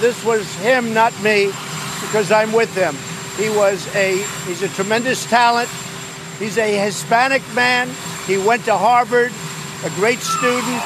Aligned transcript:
this 0.00 0.24
was 0.24 0.52
him, 0.56 0.92
not 0.92 1.12
me, 1.22 1.46
because 2.02 2.30
I'm 2.30 2.52
with 2.52 2.74
him. 2.74 2.94
He 3.36 3.50
was 3.56 3.86
a 3.94 4.22
he's 4.46 4.62
a 4.62 4.68
tremendous 4.68 5.26
talent. 5.26 5.68
He's 6.38 6.58
a 6.58 6.78
Hispanic 6.78 7.42
man. 7.54 7.90
He 8.26 8.38
went 8.38 8.64
to 8.64 8.76
Harvard, 8.76 9.32
a 9.84 9.90
great 9.96 10.18
student. 10.18 10.82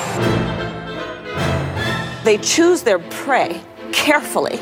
They 2.24 2.38
choose 2.38 2.82
their 2.82 2.98
prey 2.98 3.60
carefully, 3.92 4.58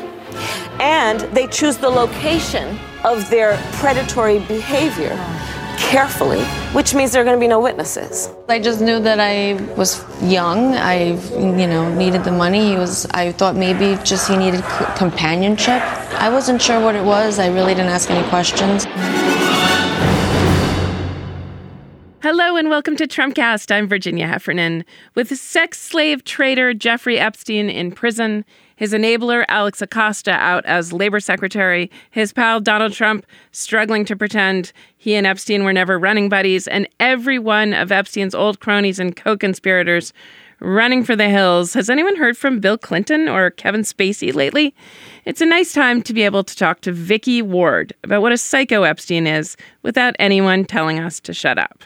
and 0.79 1.19
they 1.35 1.47
choose 1.47 1.77
the 1.77 1.89
location 1.89 2.79
of 3.03 3.29
their 3.29 3.57
predatory 3.73 4.39
behavior 4.39 5.15
carefully, 5.79 6.43
which 6.73 6.93
means 6.93 7.11
there 7.11 7.21
are 7.21 7.25
going 7.25 7.37
to 7.37 7.39
be 7.39 7.47
no 7.47 7.59
witnesses. 7.59 8.29
I 8.47 8.59
just 8.59 8.81
knew 8.81 8.99
that 8.99 9.19
I 9.19 9.53
was 9.75 10.03
young. 10.21 10.75
I, 10.75 11.13
you 11.33 11.67
know, 11.67 11.93
needed 11.95 12.23
the 12.23 12.31
money. 12.31 12.71
He 12.71 12.75
was. 12.75 13.05
I 13.07 13.31
thought 13.31 13.55
maybe 13.55 14.01
just 14.03 14.27
he 14.29 14.37
needed 14.37 14.63
companionship. 14.95 15.81
I 16.21 16.29
wasn't 16.29 16.61
sure 16.61 16.79
what 16.79 16.95
it 16.95 17.03
was. 17.03 17.39
I 17.39 17.47
really 17.47 17.73
didn't 17.73 17.91
ask 17.91 18.11
any 18.11 18.27
questions. 18.29 18.85
Hello 22.21 22.57
and 22.57 22.69
welcome 22.69 22.97
to 22.97 23.07
Trumpcast. 23.07 23.73
I'm 23.73 23.87
Virginia 23.87 24.27
Heffernan. 24.27 24.83
With 25.15 25.35
sex 25.37 25.79
slave 25.79 26.25
trader 26.25 26.73
Jeffrey 26.73 27.17
Epstein 27.17 27.69
in 27.69 27.93
prison, 27.93 28.43
his 28.79 28.93
enabler 28.93 29.43
Alex 29.49 29.81
Acosta 29.81 30.31
out 30.31 30.65
as 30.65 30.93
labor 30.93 31.19
secretary, 31.19 31.91
his 32.11 32.31
pal 32.31 32.61
Donald 32.61 32.93
Trump 32.93 33.25
struggling 33.51 34.05
to 34.05 34.15
pretend 34.15 34.71
he 34.95 35.15
and 35.15 35.27
Epstein 35.27 35.65
were 35.65 35.73
never 35.73 35.99
running 35.99 36.29
buddies, 36.29 36.65
and 36.65 36.87
every 36.97 37.37
one 37.37 37.73
of 37.73 37.91
Epstein's 37.91 38.33
old 38.33 38.61
cronies 38.61 38.97
and 38.97 39.17
co 39.17 39.35
conspirators 39.35 40.13
running 40.61 41.03
for 41.03 41.13
the 41.13 41.27
hills. 41.27 41.73
Has 41.73 41.89
anyone 41.89 42.15
heard 42.15 42.37
from 42.37 42.61
Bill 42.61 42.77
Clinton 42.77 43.27
or 43.27 43.49
Kevin 43.49 43.81
Spacey 43.81 44.33
lately? 44.33 44.73
It's 45.25 45.41
a 45.41 45.45
nice 45.45 45.73
time 45.73 46.01
to 46.03 46.13
be 46.13 46.23
able 46.23 46.45
to 46.45 46.55
talk 46.55 46.79
to 46.81 46.93
Vicky 46.93 47.41
Ward 47.41 47.91
about 48.05 48.21
what 48.21 48.31
a 48.31 48.37
psycho 48.37 48.83
Epstein 48.83 49.27
is 49.27 49.57
without 49.81 50.15
anyone 50.19 50.63
telling 50.63 50.99
us 50.99 51.19
to 51.19 51.33
shut 51.33 51.57
up. 51.57 51.83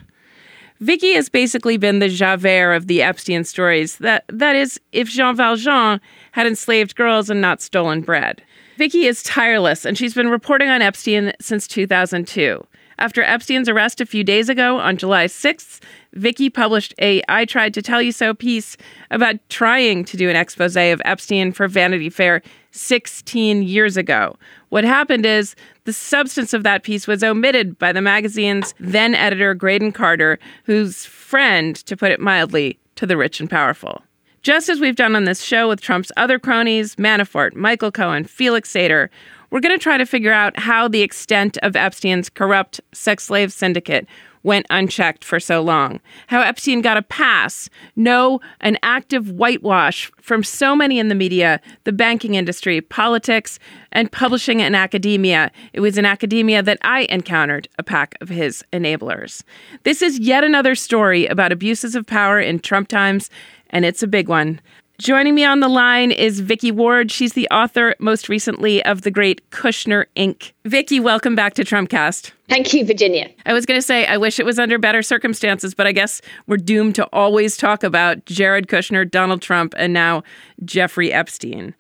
Vicky 0.84 1.14
has 1.14 1.30
basically 1.30 1.78
been 1.78 2.00
the 2.00 2.10
Javert 2.10 2.74
of 2.74 2.88
the 2.88 3.02
Epstein 3.02 3.46
stories. 3.46 3.96
That 4.00 4.26
that 4.28 4.58
is, 4.58 4.82
if 4.92 5.08
Jean 5.08 5.34
Valjean 5.34 6.02
had 6.34 6.46
enslaved 6.46 6.98
girls 6.98 7.30
and 7.30 7.40
not 7.40 7.62
stolen 7.62 8.02
bread. 8.02 8.44
Vicky 8.76 9.06
is 9.06 9.24
tireless, 9.24 9.86
and 9.86 9.98
she's 9.98 10.14
been 10.14 10.28
reporting 10.28 10.68
on 10.68 10.82
Epstein 10.82 11.32
since 11.40 11.70
2002. 11.70 12.62
After 13.00 13.24
Epstein's 13.24 13.70
arrest 13.70 14.02
a 14.02 14.06
few 14.06 14.26
days 14.26 14.50
ago 14.50 14.78
on 14.78 14.98
July 14.98 15.26
6th, 15.26 15.80
Vicky 16.16 16.50
published 16.50 16.94
a 17.00 17.24
I 17.30 17.46
Tried 17.46 17.74
to 17.76 17.82
Tell 17.82 18.02
You 18.02 18.12
So 18.12 18.34
piece 18.34 18.76
about 19.10 19.36
trying 19.48 20.04
to 20.04 20.18
do 20.18 20.30
an 20.30 20.36
expose 20.36 20.76
of 20.76 21.02
Epstein 21.06 21.54
for 21.54 21.70
Vanity 21.70 22.10
Fair 22.10 22.42
16 22.74 23.64
years 23.64 23.98
ago. 23.98 24.36
What 24.70 24.84
happened 24.84 25.26
is 25.26 25.56
the 25.86 25.94
substance 25.94 26.54
of 26.54 26.64
that 26.64 26.84
piece 26.84 27.08
was 27.08 27.24
omitted 27.24 27.78
by 27.80 27.92
the 27.92 28.02
magazine's 28.02 28.74
then 28.80 29.16
editor, 29.16 29.54
Graydon 29.54 29.92
Carter, 29.92 30.40
whose 30.66 31.06
friend, 31.06 31.76
to 31.76 31.96
put 31.96 32.12
it 32.12 32.20
mildly, 32.20 32.80
to 32.96 33.06
the 33.06 33.18
rich 33.18 33.40
and 33.40 33.50
powerful. 33.50 34.02
Just 34.42 34.68
as 34.68 34.80
we've 34.80 34.96
done 34.96 35.16
on 35.16 35.24
this 35.24 35.42
show 35.42 35.70
with 35.70 35.80
Trump's 35.80 36.12
other 36.18 36.38
cronies, 36.38 36.96
Manafort, 36.98 37.56
Michael 37.56 37.92
Cohen, 37.92 38.26
Felix 38.26 38.72
Sater, 38.72 39.08
we're 39.52 39.62
going 39.62 39.78
to 39.78 39.82
try 39.82 39.98
to 39.98 40.06
figure 40.06 40.34
out 40.34 40.58
how 40.60 40.88
the 40.88 41.02
extent 41.02 41.58
of 41.60 41.76
Epstein's 41.76 42.30
corrupt 42.30 42.82
sex 42.92 43.24
slave 43.24 43.54
syndicate 43.54 44.08
went 44.44 44.66
unchecked 44.70 45.24
for 45.24 45.40
so 45.40 45.62
long. 45.62 46.00
How 46.28 46.42
Epstein 46.42 46.82
got 46.82 46.98
a 46.98 47.02
pass, 47.02 47.70
no, 47.96 48.40
an 48.62 48.78
active 48.84 49.32
whitewash 49.32 50.12
from 50.22 50.44
so 50.44 50.76
many 50.76 51.00
in 51.00 51.08
the 51.08 51.16
media, 51.16 51.60
the 51.86 51.92
banking 51.92 52.36
industry, 52.36 52.82
politics, 52.82 53.58
and 53.92 54.12
publishing 54.12 54.62
and 54.62 54.76
academia. 54.76 55.52
It 55.72 55.80
was 55.80 55.98
in 55.98 56.06
academia 56.06 56.62
that 56.64 56.80
I 56.82 57.08
encountered 57.10 57.68
a 57.80 57.84
pack 57.84 58.16
of 58.22 58.30
his 58.30 58.64
enablers. 58.74 59.44
This 59.84 60.02
is 60.02 60.20
yet 60.20 60.44
another 60.44 60.76
story 60.76 61.26
about 61.26 61.52
abuses 61.52 61.96
of 61.96 62.06
power 62.06 62.40
in 62.40 62.60
Trump 62.60 62.88
times, 62.88 63.30
and 63.70 63.86
it's 63.86 64.04
a 64.04 64.08
big 64.08 64.28
one. 64.28 64.60
Joining 65.00 65.34
me 65.34 65.44
on 65.44 65.60
the 65.60 65.68
line 65.68 66.12
is 66.12 66.40
Vicky 66.40 66.72
Ward. 66.72 67.12
She's 67.12 67.34
the 67.34 67.48
author, 67.50 67.96
most 67.98 68.30
recently, 68.30 68.86
of 68.86 69.02
The 69.02 69.10
Great 69.10 69.50
Kushner 69.50 70.06
Inc. 70.16 70.52
Vicky, 70.66 71.00
welcome 71.00 71.36
back 71.36 71.56
to 71.56 71.64
Trumpcast. 71.64 72.32
Thank 72.48 72.74
you, 72.76 72.86
Virginia. 72.86 73.28
I 73.48 73.54
was 73.54 73.66
going 73.66 73.80
to 73.80 73.86
say, 73.86 74.06
I 74.06 74.18
wish 74.18 74.40
it 74.40 74.46
was 74.46 74.60
under 74.60 74.78
better 74.78 75.02
circumstances, 75.02 75.74
but 75.74 75.88
I 75.88 75.94
guess 75.94 76.22
we're 76.46 76.58
doomed 76.58 76.94
to 76.96 77.06
always 77.12 77.58
talk 77.58 77.84
about 77.84 78.24
Jared 78.26 78.68
Kushner, 78.68 79.10
Donald 79.10 79.42
Trump, 79.42 79.74
and 79.78 79.94
now 79.94 80.22
Jeffrey 80.64 81.12
Epstein. 81.12 81.74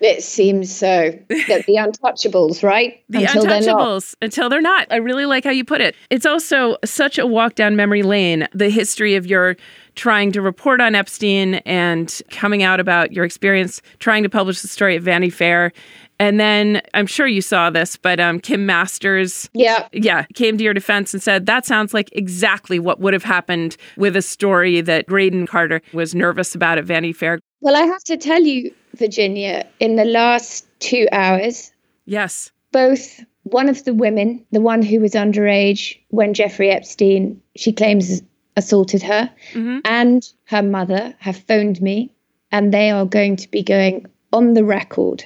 It 0.00 0.22
seems 0.22 0.72
so. 0.72 1.10
the, 1.28 1.64
the 1.66 1.76
untouchables, 1.76 2.62
right? 2.62 3.02
The 3.08 3.24
until 3.24 3.46
untouchables 3.46 4.14
they're 4.20 4.26
until 4.26 4.48
they're 4.48 4.60
not. 4.60 4.86
I 4.90 4.96
really 4.96 5.24
like 5.24 5.42
how 5.42 5.50
you 5.50 5.64
put 5.64 5.80
it. 5.80 5.96
It's 6.10 6.26
also 6.26 6.76
such 6.84 7.18
a 7.18 7.26
walk 7.26 7.54
down 7.54 7.74
memory 7.74 8.02
lane, 8.02 8.46
the 8.52 8.68
history 8.68 9.14
of 9.14 9.26
your 9.26 9.56
trying 9.98 10.30
to 10.30 10.40
report 10.40 10.80
on 10.80 10.94
Epstein 10.94 11.56
and 11.66 12.22
coming 12.30 12.62
out 12.62 12.78
about 12.78 13.12
your 13.12 13.24
experience 13.24 13.82
trying 13.98 14.22
to 14.22 14.28
publish 14.28 14.62
the 14.62 14.68
story 14.68 14.96
at 14.96 15.02
Vanity 15.02 15.28
Fair. 15.28 15.72
And 16.20 16.38
then 16.38 16.80
I'm 16.94 17.06
sure 17.06 17.26
you 17.26 17.42
saw 17.42 17.68
this, 17.68 17.96
but 17.96 18.18
um, 18.18 18.40
Kim 18.40 18.64
Masters, 18.64 19.50
yeah, 19.52 19.88
yeah, 19.92 20.24
came 20.34 20.56
to 20.56 20.64
your 20.64 20.74
defense 20.74 21.12
and 21.12 21.22
said 21.22 21.46
that 21.46 21.66
sounds 21.66 21.92
like 21.92 22.08
exactly 22.12 22.78
what 22.78 23.00
would 23.00 23.12
have 23.12 23.24
happened 23.24 23.76
with 23.96 24.16
a 24.16 24.22
story 24.22 24.80
that 24.80 25.06
Graydon 25.06 25.46
Carter 25.46 25.82
was 25.92 26.14
nervous 26.14 26.54
about 26.54 26.78
at 26.78 26.84
Vanity 26.84 27.12
Fair. 27.12 27.40
Well, 27.60 27.76
I 27.76 27.82
have 27.82 28.04
to 28.04 28.16
tell 28.16 28.42
you, 28.42 28.72
Virginia, 28.94 29.66
in 29.80 29.96
the 29.96 30.04
last 30.04 30.66
two 30.78 31.08
hours, 31.12 31.72
yes, 32.06 32.52
both 32.72 33.20
one 33.42 33.68
of 33.68 33.84
the 33.84 33.94
women, 33.94 34.44
the 34.52 34.60
one 34.60 34.82
who 34.82 35.00
was 35.00 35.12
underage 35.12 35.98
when 36.08 36.34
Jeffrey 36.34 36.70
Epstein, 36.70 37.40
she 37.56 37.72
claims 37.72 38.22
assaulted 38.58 39.02
her, 39.02 39.30
mm-hmm. 39.52 39.78
and 39.84 40.30
her 40.44 40.62
mother 40.62 41.14
have 41.18 41.36
phoned 41.36 41.80
me, 41.80 42.12
and 42.52 42.74
they 42.74 42.90
are 42.90 43.06
going 43.06 43.36
to 43.36 43.50
be 43.50 43.62
going 43.62 44.06
on 44.32 44.52
the 44.52 44.64
record 44.64 45.24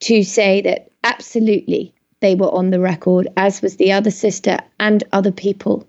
to 0.00 0.22
say 0.22 0.62
that 0.62 0.90
absolutely 1.04 1.92
they 2.20 2.34
were 2.34 2.50
on 2.50 2.70
the 2.70 2.80
record, 2.80 3.28
as 3.36 3.60
was 3.60 3.76
the 3.76 3.92
other 3.92 4.10
sister 4.10 4.58
and 4.80 5.04
other 5.12 5.32
people. 5.32 5.86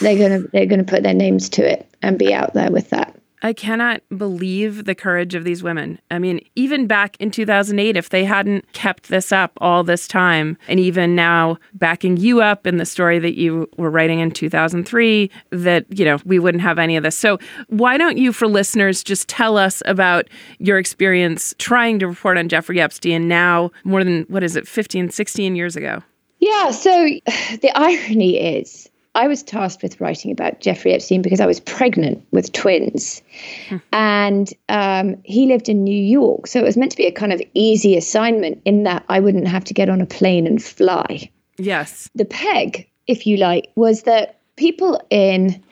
They're 0.00 0.18
gonna 0.18 0.44
they're 0.52 0.66
gonna 0.66 0.84
put 0.84 1.02
their 1.02 1.14
names 1.14 1.48
to 1.50 1.70
it 1.70 1.88
and 2.02 2.18
be 2.18 2.34
out 2.34 2.54
there 2.54 2.70
with 2.70 2.90
that. 2.90 3.19
I 3.42 3.52
cannot 3.52 4.02
believe 4.16 4.84
the 4.84 4.94
courage 4.94 5.34
of 5.34 5.44
these 5.44 5.62
women. 5.62 5.98
I 6.10 6.18
mean, 6.18 6.40
even 6.56 6.86
back 6.86 7.16
in 7.20 7.30
2008, 7.30 7.96
if 7.96 8.10
they 8.10 8.24
hadn't 8.24 8.70
kept 8.72 9.08
this 9.08 9.32
up 9.32 9.52
all 9.58 9.82
this 9.82 10.06
time, 10.06 10.58
and 10.68 10.78
even 10.78 11.14
now 11.14 11.58
backing 11.74 12.16
you 12.16 12.42
up 12.42 12.66
in 12.66 12.76
the 12.76 12.84
story 12.84 13.18
that 13.18 13.38
you 13.38 13.68
were 13.76 13.90
writing 13.90 14.20
in 14.20 14.30
2003, 14.30 15.30
that, 15.50 15.86
you 15.90 16.04
know, 16.04 16.18
we 16.24 16.38
wouldn't 16.38 16.62
have 16.62 16.78
any 16.78 16.96
of 16.96 17.02
this. 17.02 17.16
So, 17.16 17.38
why 17.68 17.96
don't 17.96 18.18
you, 18.18 18.32
for 18.32 18.46
listeners, 18.46 19.02
just 19.02 19.28
tell 19.28 19.56
us 19.56 19.82
about 19.86 20.28
your 20.58 20.78
experience 20.78 21.54
trying 21.58 21.98
to 22.00 22.08
report 22.08 22.36
on 22.36 22.48
Jeffrey 22.48 22.80
Epstein 22.80 23.26
now, 23.26 23.70
more 23.84 24.04
than, 24.04 24.22
what 24.28 24.44
is 24.44 24.56
it, 24.56 24.68
15, 24.68 25.10
16 25.10 25.56
years 25.56 25.76
ago? 25.76 26.02
Yeah. 26.40 26.70
So, 26.72 26.90
the 27.62 27.70
irony 27.74 28.38
is, 28.38 28.90
I 29.14 29.26
was 29.26 29.42
tasked 29.42 29.82
with 29.82 30.00
writing 30.00 30.30
about 30.30 30.60
Jeffrey 30.60 30.92
Epstein 30.92 31.20
because 31.20 31.40
I 31.40 31.46
was 31.46 31.58
pregnant 31.58 32.24
with 32.30 32.52
twins. 32.52 33.22
Hmm. 33.68 33.76
And 33.92 34.52
um, 34.68 35.16
he 35.24 35.46
lived 35.46 35.68
in 35.68 35.82
New 35.82 36.02
York. 36.02 36.46
So 36.46 36.60
it 36.60 36.64
was 36.64 36.76
meant 36.76 36.92
to 36.92 36.96
be 36.96 37.06
a 37.06 37.12
kind 37.12 37.32
of 37.32 37.42
easy 37.54 37.96
assignment 37.96 38.62
in 38.64 38.84
that 38.84 39.04
I 39.08 39.18
wouldn't 39.18 39.48
have 39.48 39.64
to 39.64 39.74
get 39.74 39.88
on 39.88 40.00
a 40.00 40.06
plane 40.06 40.46
and 40.46 40.62
fly. 40.62 41.30
Yes. 41.58 42.08
The 42.14 42.24
peg, 42.24 42.88
if 43.06 43.26
you 43.26 43.36
like, 43.36 43.70
was 43.74 44.04
that 44.04 44.38
people 44.56 45.00
in 45.10 45.62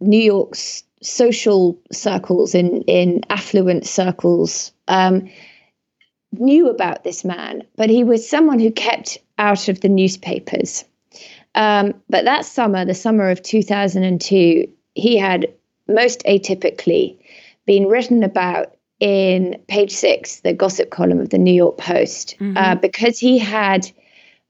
New 0.00 0.20
York's 0.20 0.82
social 1.02 1.78
circles, 1.92 2.54
in, 2.54 2.82
in 2.82 3.20
affluent 3.28 3.86
circles, 3.86 4.72
um, 4.88 5.28
knew 6.32 6.68
about 6.68 7.04
this 7.04 7.24
man, 7.24 7.62
but 7.76 7.90
he 7.90 8.04
was 8.04 8.28
someone 8.28 8.58
who 8.58 8.70
kept 8.70 9.18
out 9.38 9.68
of 9.68 9.80
the 9.80 9.88
newspapers. 9.88 10.84
Um, 11.56 11.94
but 12.10 12.26
that 12.26 12.44
summer, 12.44 12.84
the 12.84 12.94
summer 12.94 13.30
of 13.30 13.42
2002, 13.42 14.68
he 14.94 15.16
had 15.16 15.52
most 15.88 16.22
atypically 16.24 17.18
been 17.66 17.86
written 17.86 18.22
about 18.22 18.76
in 19.00 19.60
page 19.66 19.92
six, 19.92 20.40
the 20.40 20.52
gossip 20.52 20.90
column 20.90 21.18
of 21.18 21.30
the 21.30 21.38
New 21.38 21.52
York 21.52 21.78
Post, 21.78 22.36
mm-hmm. 22.38 22.56
uh, 22.56 22.74
because 22.76 23.18
he 23.18 23.38
had 23.38 23.90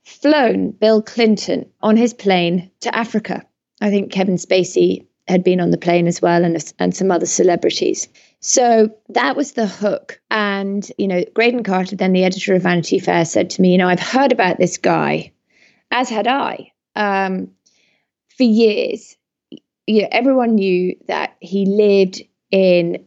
flown 0.05 0.71
Bill 0.71 1.01
Clinton 1.03 1.67
on 1.81 1.97
his 1.97 2.13
plane 2.13 2.71
to 2.81 2.95
Africa. 2.95 3.45
I 3.81 3.91
think 3.91 4.13
Kevin 4.13 4.37
Spacey 4.37 5.07
had 5.29 5.43
been 5.43 5.61
on 5.61 5.71
the 5.71 5.79
plane 5.79 6.07
as 6.07 6.23
well, 6.23 6.45
and 6.45 6.75
and 6.79 6.95
some 6.95 7.11
other 7.11 7.27
celebrities. 7.27 8.09
So 8.41 8.91
that 9.11 9.37
was 9.37 9.53
the 9.53 9.67
hook. 9.67 10.21
And 10.31 10.89
you 10.99 11.09
know, 11.09 11.25
Graydon 11.35 11.65
Carter, 11.65 11.97
then 11.97 12.13
the 12.13 12.25
editor 12.25 12.55
of 12.55 12.63
Vanity 12.63 12.99
Fair, 12.99 13.25
said 13.25 13.51
to 13.51 13.63
me, 13.63 13.73
you 13.73 13.79
know, 13.79 13.89
I've 13.89 14.01
heard 14.01 14.33
about 14.33 14.59
this 14.59 14.79
guy, 14.79 15.33
as 15.91 16.09
had 16.09 16.29
I 16.29 16.73
um, 16.97 17.53
for 18.37 18.43
years, 18.43 19.17
you 19.87 20.03
know, 20.03 20.09
everyone 20.11 20.57
knew 20.57 20.97
that 21.07 21.37
he 21.41 21.67
lived 21.67 22.23
in 22.51 23.07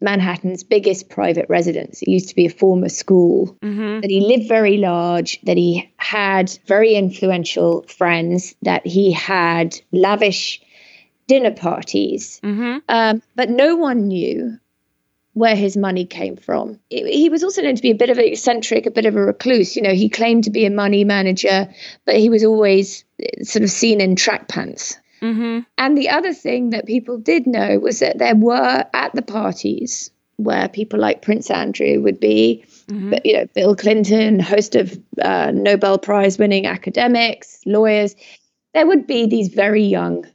Manhattan's 0.00 0.62
biggest 0.62 1.08
private 1.08 1.46
residence. 1.48 2.02
It 2.02 2.08
used 2.08 2.28
to 2.28 2.36
be 2.36 2.46
a 2.46 2.50
former 2.50 2.88
school. 2.88 3.56
Mm-hmm. 3.62 4.00
That 4.00 4.10
he 4.10 4.20
lived 4.20 4.48
very 4.48 4.76
large, 4.76 5.40
that 5.42 5.56
he 5.56 5.92
had 5.96 6.56
very 6.66 6.94
influential 6.94 7.82
friends, 7.82 8.54
that 8.62 8.86
he 8.86 9.12
had 9.12 9.80
lavish 9.90 10.60
dinner 11.26 11.50
parties. 11.50 12.40
Mm-hmm. 12.44 12.78
Um, 12.88 13.22
but 13.34 13.50
no 13.50 13.76
one 13.76 14.06
knew 14.08 14.58
where 15.38 15.54
his 15.54 15.76
money 15.76 16.04
came 16.04 16.36
from. 16.36 16.80
He 16.90 17.28
was 17.28 17.44
also 17.44 17.62
known 17.62 17.76
to 17.76 17.82
be 17.82 17.92
a 17.92 17.94
bit 17.94 18.10
of 18.10 18.18
an 18.18 18.24
eccentric, 18.24 18.86
a 18.86 18.90
bit 18.90 19.06
of 19.06 19.14
a 19.14 19.20
recluse. 19.20 19.76
You 19.76 19.82
know, 19.82 19.94
he 19.94 20.08
claimed 20.08 20.44
to 20.44 20.50
be 20.50 20.66
a 20.66 20.70
money 20.70 21.04
manager, 21.04 21.72
but 22.04 22.16
he 22.16 22.28
was 22.28 22.44
always 22.44 23.04
eh, 23.22 23.44
sort 23.44 23.62
of 23.62 23.70
seen 23.70 24.00
in 24.00 24.16
track 24.16 24.48
pants. 24.48 24.98
Mm-hmm. 25.22 25.60
And 25.78 25.98
the 25.98 26.10
other 26.10 26.34
thing 26.34 26.70
that 26.70 26.86
people 26.86 27.18
did 27.18 27.46
know 27.46 27.78
was 27.78 28.00
that 28.00 28.18
there 28.18 28.34
were 28.34 28.84
at 28.92 29.14
the 29.14 29.22
parties 29.22 30.10
where 30.36 30.68
people 30.68 31.00
like 31.00 31.22
Prince 31.22 31.50
Andrew 31.50 32.00
would 32.00 32.20
be, 32.20 32.64
but, 32.88 33.26
you 33.26 33.34
know, 33.34 33.46
Bill 33.54 33.76
Clinton, 33.76 34.40
host 34.40 34.74
of 34.76 34.98
uh, 35.20 35.50
Nobel 35.52 35.98
Prize 35.98 36.38
winning 36.38 36.66
academics, 36.66 37.60
lawyers, 37.66 38.14
there 38.72 38.86
would 38.86 39.06
be 39.06 39.26
these 39.26 39.48
very 39.48 39.82
young 39.82 40.26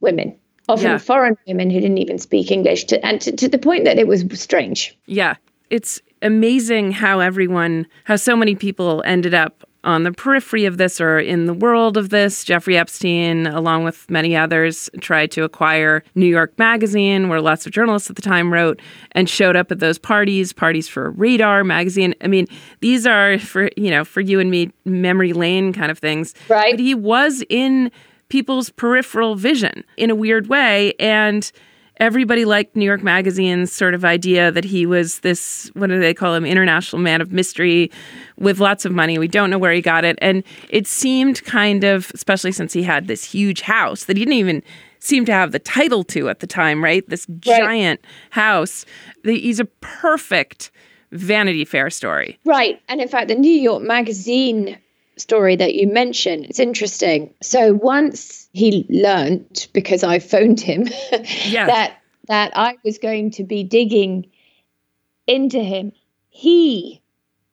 women, 0.00 0.38
often 0.70 0.86
Yeah. 0.86 0.98
foreign 0.98 1.36
women 1.46 1.70
who 1.70 1.80
didn't 1.80 1.98
even 1.98 2.18
speak 2.18 2.50
English, 2.50 2.84
to, 2.84 3.04
and 3.04 3.20
to, 3.20 3.32
to 3.32 3.48
the 3.48 3.58
point 3.58 3.84
that 3.84 3.98
it 3.98 4.06
was 4.06 4.24
strange. 4.34 4.96
Yeah. 5.06 5.34
It's 5.68 6.00
amazing 6.22 6.92
how 6.92 7.20
everyone, 7.20 7.86
how 8.04 8.16
so 8.16 8.36
many 8.36 8.54
people 8.54 9.02
ended 9.06 9.34
up 9.34 9.64
on 9.82 10.02
the 10.02 10.12
periphery 10.12 10.66
of 10.66 10.76
this 10.76 11.00
or 11.00 11.18
in 11.18 11.46
the 11.46 11.54
world 11.54 11.96
of 11.96 12.10
this. 12.10 12.44
Jeffrey 12.44 12.76
Epstein, 12.76 13.46
along 13.46 13.82
with 13.84 14.08
many 14.10 14.36
others, 14.36 14.90
tried 15.00 15.30
to 15.30 15.42
acquire 15.42 16.04
New 16.14 16.26
York 16.26 16.52
Magazine, 16.58 17.30
where 17.30 17.40
lots 17.40 17.64
of 17.64 17.72
journalists 17.72 18.10
at 18.10 18.16
the 18.16 18.20
time 18.22 18.52
wrote, 18.52 18.78
and 19.12 19.26
showed 19.26 19.56
up 19.56 19.72
at 19.72 19.78
those 19.78 19.98
parties, 19.98 20.52
parties 20.52 20.86
for 20.86 21.12
Radar 21.12 21.64
Magazine. 21.64 22.14
I 22.20 22.26
mean, 22.26 22.46
these 22.80 23.06
are 23.06 23.38
for, 23.38 23.70
you 23.76 23.90
know, 23.90 24.04
for 24.04 24.20
you 24.20 24.38
and 24.38 24.50
me, 24.50 24.70
memory 24.84 25.32
lane 25.32 25.72
kind 25.72 25.90
of 25.90 25.98
things. 25.98 26.34
Right. 26.50 26.74
But 26.74 26.80
he 26.80 26.94
was 26.94 27.42
in 27.48 27.90
people's 28.30 28.70
peripheral 28.70 29.34
vision 29.34 29.84
in 29.98 30.08
a 30.08 30.14
weird 30.14 30.46
way. 30.46 30.94
And 30.98 31.52
everybody 31.98 32.46
liked 32.46 32.74
New 32.74 32.86
York 32.86 33.02
Magazine's 33.02 33.70
sort 33.70 33.92
of 33.92 34.06
idea 34.06 34.50
that 34.50 34.64
he 34.64 34.86
was 34.86 35.20
this, 35.20 35.70
what 35.74 35.88
do 35.88 36.00
they 36.00 36.14
call 36.14 36.34
him, 36.34 36.46
international 36.46 37.02
man 37.02 37.20
of 37.20 37.30
mystery 37.30 37.90
with 38.38 38.58
lots 38.58 38.86
of 38.86 38.92
money. 38.92 39.18
We 39.18 39.28
don't 39.28 39.50
know 39.50 39.58
where 39.58 39.72
he 39.72 39.82
got 39.82 40.06
it. 40.06 40.18
And 40.22 40.42
it 40.70 40.86
seemed 40.86 41.44
kind 41.44 41.84
of, 41.84 42.10
especially 42.14 42.52
since 42.52 42.72
he 42.72 42.82
had 42.82 43.06
this 43.06 43.22
huge 43.22 43.60
house 43.60 44.04
that 44.04 44.16
he 44.16 44.24
didn't 44.24 44.38
even 44.38 44.62
seem 44.98 45.26
to 45.26 45.32
have 45.32 45.52
the 45.52 45.58
title 45.58 46.04
to 46.04 46.28
at 46.30 46.40
the 46.40 46.46
time, 46.46 46.82
right? 46.82 47.06
This 47.08 47.26
giant 47.38 48.00
house. 48.30 48.86
He's 49.24 49.60
a 49.60 49.64
perfect 49.64 50.70
Vanity 51.12 51.64
Fair 51.64 51.90
story. 51.90 52.38
Right. 52.44 52.80
And 52.88 53.00
in 53.00 53.08
fact, 53.08 53.28
the 53.28 53.34
New 53.34 53.50
York 53.50 53.82
Magazine 53.82 54.78
story 55.20 55.56
that 55.56 55.74
you 55.74 55.86
mentioned, 55.86 56.46
it's 56.46 56.60
interesting. 56.60 57.34
So 57.42 57.72
once 57.74 58.48
he 58.52 58.86
learnt, 58.88 59.68
because 59.72 60.02
I 60.02 60.18
phoned 60.18 60.60
him, 60.60 60.88
Yeah. 61.44 61.66
that 61.66 61.96
that 62.28 62.52
I 62.56 62.76
was 62.84 62.98
going 62.98 63.32
to 63.32 63.44
be 63.44 63.64
digging 63.64 64.30
into 65.26 65.60
him, 65.60 65.92
he 66.28 67.02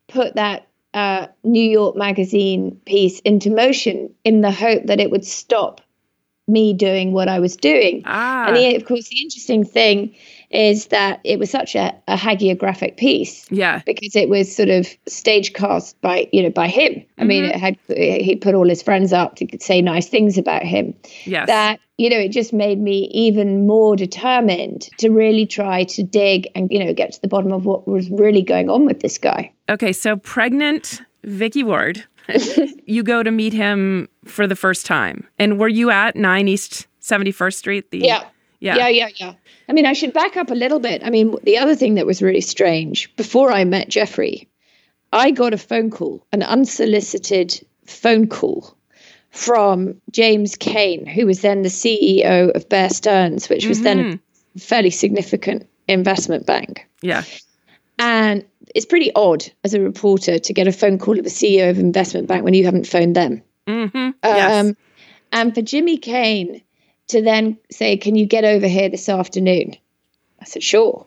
put 0.07 0.35
that 0.35 0.67
uh, 0.93 1.27
New 1.43 1.69
York 1.69 1.95
Magazine 1.95 2.79
piece 2.85 3.19
into 3.21 3.49
motion 3.49 4.13
in 4.23 4.41
the 4.41 4.51
hope 4.51 4.85
that 4.85 4.99
it 4.99 5.11
would 5.11 5.25
stop 5.25 5.81
me 6.47 6.73
doing 6.73 7.11
what 7.11 7.27
I 7.27 7.39
was 7.39 7.55
doing. 7.57 8.03
Ah. 8.05 8.47
And 8.47 8.55
the, 8.55 8.75
of 8.75 8.85
course, 8.85 9.09
the 9.09 9.21
interesting 9.21 9.65
thing 9.65 10.15
is 10.49 10.87
that 10.87 11.19
it 11.25 11.39
was 11.39 11.49
such 11.51 11.75
a, 11.75 11.93
a 12.07 12.15
hagiographic 12.15 12.95
piece 12.97 13.45
Yeah. 13.51 13.81
because 13.85 14.15
it 14.15 14.29
was 14.29 14.55
sort 14.55 14.69
of 14.69 14.87
stage 15.07 15.53
cast 15.53 15.99
by 16.01 16.29
you 16.31 16.41
know 16.43 16.49
by 16.49 16.67
him. 16.67 17.03
I 17.17 17.23
mean, 17.25 17.43
Mm-hmm. 17.43 17.51
it 17.51 17.59
had 17.59 17.77
he 18.23 18.35
put 18.37 18.55
all 18.55 18.67
his 18.67 18.81
friends 18.81 19.11
up 19.11 19.35
to 19.37 19.47
say 19.59 19.81
nice 19.81 20.07
things 20.07 20.37
about 20.37 20.63
him. 20.63 20.93
Yes. 21.25 21.47
That 21.47 21.79
you 21.97 22.09
know, 22.11 22.17
it 22.17 22.29
just 22.29 22.53
made 22.53 22.79
me 22.79 23.09
even 23.11 23.65
more 23.65 23.95
determined 23.95 24.83
to 24.99 25.09
really 25.09 25.45
try 25.45 25.83
to 25.85 26.03
dig 26.03 26.47
and 26.55 26.71
you 26.71 26.83
know 26.83 26.93
get 26.93 27.11
to 27.13 27.21
the 27.21 27.27
bottom 27.27 27.51
of 27.51 27.65
what 27.65 27.87
was 27.87 28.09
really 28.09 28.41
going 28.41 28.69
on 28.69 28.85
with 28.85 28.99
this 29.01 29.17
guy. 29.17 29.51
Okay, 29.69 29.91
so 29.93 30.15
pregnant 30.15 31.01
Vicky 31.23 31.63
Ward, 31.63 32.05
you 32.85 33.03
go 33.03 33.23
to 33.23 33.31
meet 33.31 33.51
him 33.53 34.07
for 34.25 34.47
the 34.47 34.55
first 34.55 34.85
time. 34.85 35.27
And 35.39 35.59
were 35.59 35.67
you 35.67 35.89
at 35.89 36.15
9 36.15 36.47
East 36.47 36.87
71st 37.01 37.53
Street? 37.55 37.91
The 37.91 37.99
Yeah. 37.99 38.23
Yeah. 38.59 38.77
Yeah, 38.77 38.87
yeah, 38.87 39.09
yeah. 39.15 39.33
I 39.69 39.73
mean, 39.73 39.85
I 39.85 39.93
should 39.93 40.13
back 40.13 40.37
up 40.37 40.49
a 40.49 40.55
little 40.55 40.79
bit. 40.79 41.03
I 41.03 41.09
mean, 41.09 41.35
the 41.43 41.57
other 41.57 41.75
thing 41.75 41.95
that 41.95 42.05
was 42.05 42.21
really 42.21 42.41
strange 42.41 43.15
before 43.15 43.51
I 43.51 43.63
met 43.65 43.89
Jeffrey, 43.89 44.49
I 45.13 45.31
got 45.31 45.53
a 45.53 45.57
phone 45.57 45.89
call, 45.89 46.25
an 46.31 46.43
unsolicited 46.43 47.65
phone 47.85 48.27
call 48.27 48.75
from 49.29 50.01
James 50.11 50.55
Cayne, 50.55 51.05
who 51.05 51.25
was 51.25 51.41
then 51.41 51.61
the 51.61 51.69
CEO 51.69 52.49
of 52.55 52.67
Bear 52.69 52.89
Stearns, 52.89 53.49
which 53.49 53.67
was 53.67 53.81
then 53.81 54.19
a 54.55 54.59
fairly 54.59 54.89
significant 54.89 55.67
investment 55.87 56.45
bank. 56.45 56.87
Yeah. 57.01 57.23
And 57.99 58.45
it's 58.73 58.85
pretty 58.85 59.11
odd 59.15 59.45
as 59.63 59.73
a 59.73 59.81
reporter 59.81 60.39
to 60.39 60.53
get 60.53 60.67
a 60.67 60.71
phone 60.71 60.97
call 60.97 61.19
of 61.19 61.25
a 61.25 61.29
CEO 61.29 61.69
of 61.69 61.79
investment 61.79 62.27
bank 62.27 62.43
when 62.43 62.53
you 62.53 62.65
haven't 62.65 62.87
phoned 62.87 63.15
them. 63.15 63.43
Mm-hmm. 63.67 64.09
yes. 64.23 64.65
Um, 64.65 64.77
and 65.31 65.53
for 65.53 65.61
Jimmy 65.61 65.97
Cayne 65.97 66.61
to 67.07 67.21
then 67.21 67.57
say, 67.71 67.97
Can 67.97 68.15
you 68.15 68.25
get 68.25 68.45
over 68.45 68.67
here 68.67 68.89
this 68.89 69.09
afternoon? 69.09 69.75
I 70.39 70.45
said, 70.45 70.63
Sure. 70.63 71.05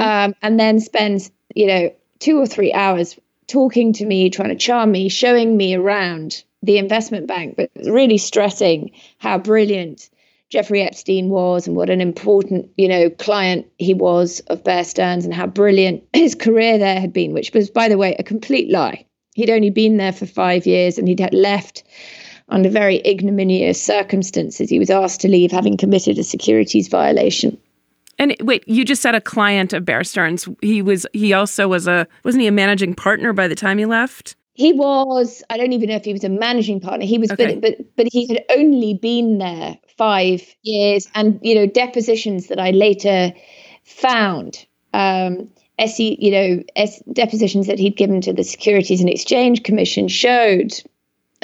Um, 0.00 0.34
and 0.42 0.58
then 0.58 0.80
spends, 0.80 1.30
you 1.54 1.66
know, 1.66 1.94
two 2.18 2.38
or 2.38 2.46
three 2.46 2.72
hours 2.72 3.18
talking 3.46 3.92
to 3.94 4.06
me, 4.06 4.30
trying 4.30 4.50
to 4.50 4.56
charm 4.56 4.92
me, 4.92 5.08
showing 5.08 5.56
me 5.56 5.74
around 5.74 6.42
the 6.62 6.78
investment 6.78 7.26
bank, 7.26 7.56
but 7.56 7.70
really 7.84 8.18
stressing 8.18 8.90
how 9.18 9.38
brilliant 9.38 10.08
Jeffrey 10.50 10.82
Epstein 10.82 11.28
was 11.28 11.66
and 11.66 11.76
what 11.76 11.90
an 11.90 12.00
important, 12.00 12.70
you 12.76 12.88
know, 12.88 13.10
client 13.10 13.66
he 13.78 13.92
was 13.92 14.40
of 14.46 14.64
Bear 14.64 14.84
Stearns 14.84 15.24
and 15.24 15.34
how 15.34 15.46
brilliant 15.46 16.04
his 16.12 16.34
career 16.34 16.78
there 16.78 17.00
had 17.00 17.12
been, 17.12 17.32
which 17.32 17.52
was, 17.52 17.70
by 17.70 17.88
the 17.88 17.98
way, 17.98 18.14
a 18.18 18.22
complete 18.22 18.70
lie. 18.70 19.04
He'd 19.34 19.50
only 19.50 19.70
been 19.70 19.96
there 19.96 20.12
for 20.12 20.26
five 20.26 20.64
years 20.64 20.96
and 20.96 21.08
he'd 21.08 21.20
had 21.20 21.34
left 21.34 21.82
under 22.48 22.68
very 22.68 23.00
ignominious 23.06 23.82
circumstances. 23.82 24.70
He 24.70 24.78
was 24.78 24.90
asked 24.90 25.20
to 25.22 25.28
leave 25.28 25.50
having 25.50 25.76
committed 25.76 26.18
a 26.18 26.24
securities 26.24 26.88
violation. 26.88 27.58
and 28.18 28.36
wait, 28.40 28.62
you 28.68 28.84
just 28.84 29.02
said 29.02 29.14
a 29.14 29.20
client 29.20 29.72
of 29.72 29.84
Bear 29.84 30.04
Stearns. 30.04 30.48
He 30.60 30.82
was 30.82 31.06
he 31.12 31.32
also 31.32 31.68
was 31.68 31.86
a 31.88 32.06
wasn't 32.24 32.42
he 32.42 32.46
a 32.48 32.52
managing 32.52 32.94
partner 32.94 33.32
by 33.32 33.48
the 33.48 33.54
time 33.54 33.78
he 33.78 33.86
left? 33.86 34.36
He 34.56 34.72
was, 34.72 35.42
I 35.50 35.56
don't 35.56 35.72
even 35.72 35.88
know 35.88 35.96
if 35.96 36.04
he 36.04 36.12
was 36.12 36.22
a 36.22 36.28
managing 36.28 36.78
partner. 36.78 37.04
He 37.04 37.18
was, 37.18 37.28
Okay. 37.32 37.56
but, 37.56 37.60
but, 37.60 37.96
but 37.96 38.06
he 38.12 38.28
had 38.28 38.44
only 38.56 38.94
been 38.94 39.38
there 39.38 39.76
five 39.98 40.42
years. 40.62 41.08
And, 41.16 41.40
you 41.42 41.56
know, 41.56 41.66
depositions 41.66 42.46
that 42.46 42.60
I 42.60 42.70
later 42.70 43.32
found, 43.82 44.64
um, 44.92 45.50
SE, 45.80 46.16
you 46.20 46.30
know, 46.30 46.62
S, 46.76 47.02
depositions 47.12 47.66
that 47.66 47.80
he'd 47.80 47.96
given 47.96 48.20
to 48.20 48.32
the 48.32 48.44
Securities 48.44 49.00
and 49.00 49.10
Exchange 49.10 49.64
Commission 49.64 50.06
showed, 50.06 50.72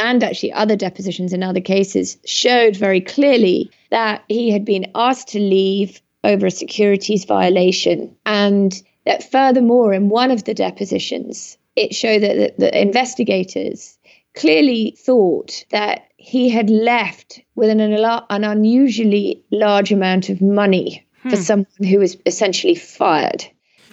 and 0.01 0.25
actually 0.25 0.53
other 0.53 0.77
depositions 0.77 1.33
in 1.33 1.43
other 1.43 1.61
cases 1.61 2.17
showed 2.25 2.75
very 2.75 3.01
clearly 3.01 3.71
that 3.91 4.25
he 4.29 4.51
had 4.51 4.65
been 4.65 4.91
asked 4.95 5.29
to 5.29 5.39
leave 5.39 6.01
over 6.25 6.47
a 6.47 6.51
securities 6.51 7.25
violation. 7.25 8.17
And 8.25 8.83
that 9.05 9.31
furthermore, 9.31 9.93
in 9.93 10.09
one 10.09 10.31
of 10.31 10.45
the 10.45 10.55
depositions, 10.55 11.59
it 11.77 11.95
showed 11.95 12.23
that 12.23 12.35
the, 12.35 12.55
the 12.59 12.81
investigators 12.81 13.99
clearly 14.35 14.97
thought 14.99 15.65
that 15.71 16.07
he 16.17 16.49
had 16.49 16.71
left 16.71 17.41
with 17.55 17.69
an, 17.69 17.81
an 17.81 18.45
unusually 18.45 19.43
large 19.51 19.93
amount 19.93 20.29
of 20.29 20.41
money 20.41 21.07
for 21.23 21.37
hmm. 21.37 21.43
someone 21.43 21.85
who 21.89 21.99
was 21.99 22.17
essentially 22.27 22.75
fired. 22.75 23.45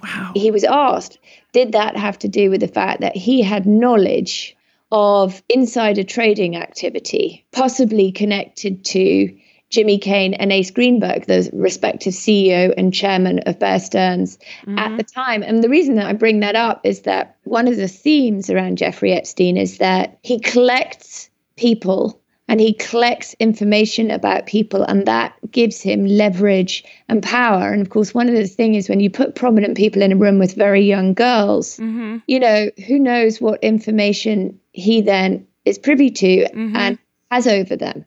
Wow. 0.04 0.32
He 0.36 0.52
was 0.52 0.64
asked, 0.64 1.18
did 1.54 1.72
that 1.72 1.98
have 1.98 2.20
to 2.20 2.28
do 2.28 2.50
with 2.50 2.62
the 2.62 2.68
fact 2.68 3.02
that 3.02 3.16
he 3.16 3.42
had 3.42 3.66
knowledge 3.66 4.57
of 4.92 5.42
insider 5.50 6.04
trading 6.04 6.56
activity, 6.56 7.46
possibly 7.52 8.12
connected 8.12 8.86
to 8.86 9.38
Jimmy 9.70 9.98
Cayne 9.98 10.34
and 10.34 10.52
Ace 10.52 10.72
Greenberg, 10.72 11.26
the 11.26 11.50
respective 11.52 12.14
CEO 12.14 12.74
and 12.78 12.94
chairman 12.94 13.40
of 13.40 13.60
Bear 13.60 13.80
Stearns 13.80 14.38
at 14.62 14.68
mm-hmm. 14.68 14.98
the 14.98 15.04
time. 15.04 15.44
And 15.44 15.62
the 15.62 15.70
reason 15.70 15.96
that 15.96 16.06
I 16.06 16.14
bring 16.14 16.40
that 16.40 16.56
up 16.56 16.82
is 16.86 17.02
that 17.02 17.36
one 17.44 17.68
of 17.68 17.76
the 17.76 17.90
themes 17.90 18.50
around 18.50 18.78
Jeffrey 18.78 19.12
Epstein 19.12 19.58
is 19.58 19.80
that 19.80 20.20
he 20.24 20.40
collects 20.40 21.30
people 21.58 22.22
and 22.48 22.62
he 22.62 22.74
collects 22.74 23.36
information 23.40 24.10
about 24.10 24.46
people, 24.46 24.82
and 24.84 25.06
that 25.06 25.36
gives 25.52 25.82
him 25.82 26.06
leverage 26.06 26.86
and 27.10 27.22
power. 27.22 27.74
And 27.74 27.82
of 27.82 27.90
course, 27.90 28.14
one 28.14 28.30
of 28.30 28.36
the 28.36 28.48
things 28.48 28.78
is 28.78 28.90
when 28.90 29.02
you 29.02 29.10
put 29.10 29.36
prominent 29.36 29.76
people 29.76 30.02
in 30.02 30.14
a 30.14 30.16
room 30.16 30.40
with 30.40 30.56
very 30.56 30.82
young 30.82 31.14
girls, 31.14 31.76
mm-hmm. 31.76 32.20
you 32.26 32.40
know, 32.40 32.70
who 32.88 33.00
knows 33.00 33.42
what 33.42 33.62
information 33.62 34.58
he 34.78 35.02
then 35.02 35.48
is 35.66 35.80
privy 35.80 36.12
to 36.12 36.50
mm-hmm. 36.50 36.76
and 36.76 37.00
has 37.32 37.48
over 37.48 37.76
them. 37.76 38.06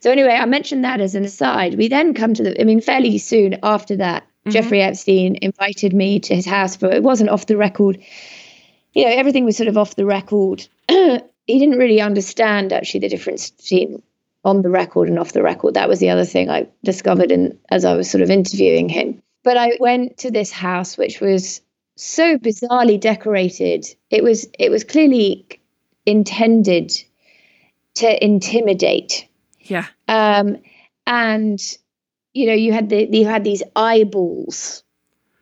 So 0.00 0.10
anyway, 0.10 0.34
I 0.34 0.44
mentioned 0.46 0.84
that 0.84 1.00
as 1.00 1.14
an 1.14 1.24
aside. 1.24 1.76
We 1.76 1.88
then 1.88 2.14
come 2.14 2.34
to 2.34 2.42
the, 2.42 2.60
I 2.60 2.64
mean, 2.64 2.80
fairly 2.80 3.16
soon 3.18 3.58
after 3.62 3.96
that, 3.96 4.24
mm-hmm. 4.24 4.50
Jeffrey 4.50 4.82
Epstein 4.82 5.38
invited 5.40 5.94
me 5.94 6.18
to 6.20 6.34
his 6.34 6.46
house, 6.46 6.76
but 6.76 6.94
it 6.94 7.02
wasn't 7.02 7.30
off 7.30 7.46
the 7.46 7.56
record. 7.56 7.98
You 8.92 9.04
know, 9.04 9.12
everything 9.12 9.44
was 9.44 9.56
sort 9.56 9.68
of 9.68 9.78
off 9.78 9.94
the 9.94 10.04
record. 10.04 10.66
he 10.88 11.20
didn't 11.46 11.78
really 11.78 12.00
understand 12.00 12.72
actually 12.72 13.00
the 13.00 13.08
difference 13.08 13.50
between 13.50 14.02
on 14.44 14.62
the 14.62 14.70
record 14.70 15.08
and 15.08 15.18
off 15.18 15.32
the 15.32 15.42
record. 15.42 15.74
That 15.74 15.88
was 15.88 16.00
the 16.00 16.10
other 16.10 16.24
thing 16.24 16.50
I 16.50 16.66
discovered 16.82 17.30
in 17.30 17.58
as 17.70 17.84
I 17.84 17.94
was 17.94 18.10
sort 18.10 18.22
of 18.22 18.30
interviewing 18.30 18.88
him. 18.88 19.22
But 19.44 19.56
I 19.56 19.72
went 19.78 20.18
to 20.18 20.30
this 20.30 20.50
house 20.50 20.98
which 20.98 21.20
was 21.20 21.60
so 21.96 22.38
bizarrely 22.38 22.98
decorated. 22.98 23.86
It 24.10 24.24
was 24.24 24.48
it 24.58 24.70
was 24.70 24.84
clearly 24.84 25.59
intended 26.06 26.92
to 27.94 28.24
intimidate. 28.24 29.28
Yeah. 29.60 29.86
Um, 30.08 30.58
and 31.06 31.60
you 32.32 32.46
know, 32.46 32.54
you 32.54 32.72
had 32.72 32.88
the 32.88 33.08
you 33.10 33.26
had 33.26 33.44
these 33.44 33.62
eyeballs 33.74 34.82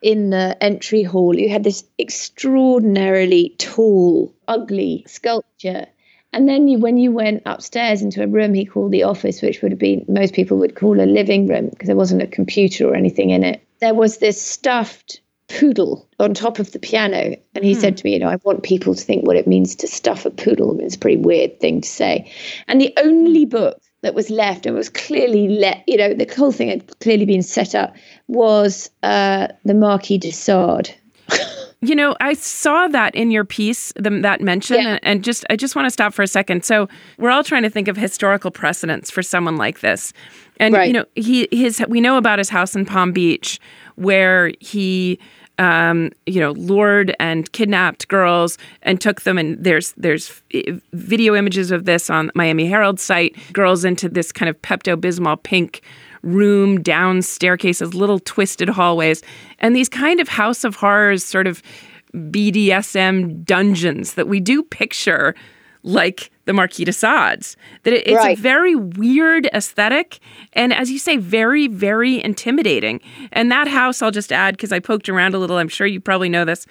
in 0.02 0.30
the 0.30 0.56
entry 0.62 1.02
hall. 1.02 1.36
You 1.36 1.48
had 1.48 1.64
this 1.64 1.84
extraordinarily 1.98 3.54
tall, 3.58 4.34
ugly 4.46 5.04
sculpture. 5.06 5.86
And 6.32 6.46
then 6.46 6.68
you, 6.68 6.78
when 6.78 6.98
you 6.98 7.10
went 7.10 7.42
upstairs 7.46 8.02
into 8.02 8.22
a 8.22 8.26
room 8.26 8.52
he 8.52 8.66
called 8.66 8.92
the 8.92 9.04
office, 9.04 9.40
which 9.40 9.62
would 9.62 9.72
have 9.72 9.78
been 9.78 10.04
most 10.08 10.34
people 10.34 10.58
would 10.58 10.76
call 10.76 11.00
a 11.00 11.06
living 11.06 11.46
room 11.46 11.68
because 11.70 11.86
there 11.86 11.96
wasn't 11.96 12.22
a 12.22 12.26
computer 12.26 12.88
or 12.88 12.94
anything 12.94 13.30
in 13.30 13.44
it, 13.44 13.62
there 13.80 13.94
was 13.94 14.18
this 14.18 14.40
stuffed 14.40 15.20
poodle 15.48 16.08
on 16.18 16.34
top 16.34 16.58
of 16.58 16.72
the 16.72 16.78
piano. 16.78 17.36
And 17.54 17.64
he 17.64 17.74
hmm. 17.74 17.80
said 17.80 17.96
to 17.96 18.04
me, 18.04 18.12
You 18.12 18.18
know, 18.18 18.28
I 18.28 18.36
want 18.44 18.62
people 18.62 18.94
to 18.94 19.04
think 19.04 19.26
what 19.26 19.36
it 19.36 19.46
means 19.46 19.74
to 19.76 19.86
stuff 19.86 20.26
a 20.26 20.30
poodle. 20.30 20.70
I 20.70 20.74
mean, 20.74 20.86
it's 20.86 20.96
a 20.96 20.98
pretty 20.98 21.16
weird 21.16 21.60
thing 21.60 21.80
to 21.80 21.88
say. 21.88 22.30
And 22.68 22.80
the 22.80 22.92
only 22.98 23.44
book 23.44 23.80
that 24.02 24.14
was 24.14 24.30
left 24.30 24.66
and 24.66 24.76
was 24.76 24.88
clearly 24.88 25.48
let, 25.48 25.82
you 25.86 25.96
know, 25.96 26.14
the 26.14 26.32
whole 26.36 26.52
thing 26.52 26.68
had 26.68 26.98
clearly 27.00 27.24
been 27.24 27.42
set 27.42 27.74
up 27.74 27.96
was 28.28 28.90
uh, 29.02 29.48
the 29.64 29.74
Marquis 29.74 30.18
de 30.18 30.30
Sade. 30.30 30.94
You 31.80 31.94
know, 31.94 32.16
I 32.20 32.34
saw 32.34 32.88
that 32.88 33.14
in 33.14 33.30
your 33.30 33.44
piece, 33.44 33.92
the, 33.94 34.10
that 34.22 34.40
mention, 34.40 34.82
yeah. 34.82 34.98
and 35.04 35.22
just 35.22 35.44
I 35.48 35.54
just 35.54 35.76
want 35.76 35.86
to 35.86 35.90
stop 35.90 36.12
for 36.12 36.24
a 36.24 36.26
second. 36.26 36.64
So 36.64 36.88
we're 37.18 37.30
all 37.30 37.44
trying 37.44 37.62
to 37.62 37.70
think 37.70 37.86
of 37.86 37.96
historical 37.96 38.50
precedents 38.50 39.12
for 39.12 39.22
someone 39.22 39.56
like 39.56 39.78
this, 39.78 40.12
and 40.58 40.74
right. 40.74 40.88
you 40.88 40.92
know, 40.92 41.04
he 41.14 41.46
his 41.52 41.80
we 41.88 42.00
know 42.00 42.16
about 42.16 42.40
his 42.40 42.48
house 42.48 42.74
in 42.74 42.84
Palm 42.84 43.12
Beach 43.12 43.60
where 43.94 44.52
he 44.58 45.20
um, 45.58 46.10
you 46.26 46.40
know, 46.40 46.52
lured 46.52 47.14
and 47.18 47.50
kidnapped 47.52 48.08
girls 48.08 48.58
and 48.82 49.00
took 49.00 49.22
them. 49.22 49.38
And 49.38 49.62
there's 49.62 49.92
there's 49.96 50.42
video 50.92 51.34
images 51.34 51.70
of 51.70 51.84
this 51.84 52.08
on 52.10 52.30
Miami 52.34 52.66
Herald 52.66 53.00
site. 53.00 53.36
Girls 53.52 53.84
into 53.84 54.08
this 54.08 54.32
kind 54.32 54.48
of 54.48 54.60
Pepto 54.62 54.96
Bismol 54.96 55.42
pink 55.42 55.82
room, 56.22 56.82
down 56.82 57.22
staircases, 57.22 57.94
little 57.94 58.18
twisted 58.18 58.68
hallways, 58.68 59.22
and 59.60 59.74
these 59.74 59.88
kind 59.88 60.20
of 60.20 60.28
House 60.28 60.64
of 60.64 60.76
Horrors 60.76 61.24
sort 61.24 61.46
of 61.46 61.62
BDSM 62.14 63.44
dungeons 63.44 64.14
that 64.14 64.28
we 64.28 64.40
do 64.40 64.62
picture 64.62 65.34
like 65.82 66.30
the 66.48 66.54
Marquis 66.54 66.86
de 66.86 66.92
Sades. 66.92 67.56
That 67.82 67.92
it, 67.92 68.06
it's 68.06 68.16
right. 68.16 68.36
a 68.36 68.40
very 68.40 68.74
weird 68.74 69.46
aesthetic, 69.52 70.18
and 70.54 70.72
as 70.72 70.90
you 70.90 70.98
say, 70.98 71.18
very, 71.18 71.68
very 71.68 72.24
intimidating. 72.24 73.00
And 73.32 73.52
that 73.52 73.68
house, 73.68 74.00
I'll 74.00 74.10
just 74.10 74.32
add 74.32 74.56
because 74.56 74.72
I 74.72 74.80
poked 74.80 75.10
around 75.10 75.34
a 75.34 75.38
little. 75.38 75.58
I'm 75.58 75.68
sure 75.68 75.86
you 75.86 76.00
probably 76.00 76.30
know 76.30 76.46
this. 76.46 76.66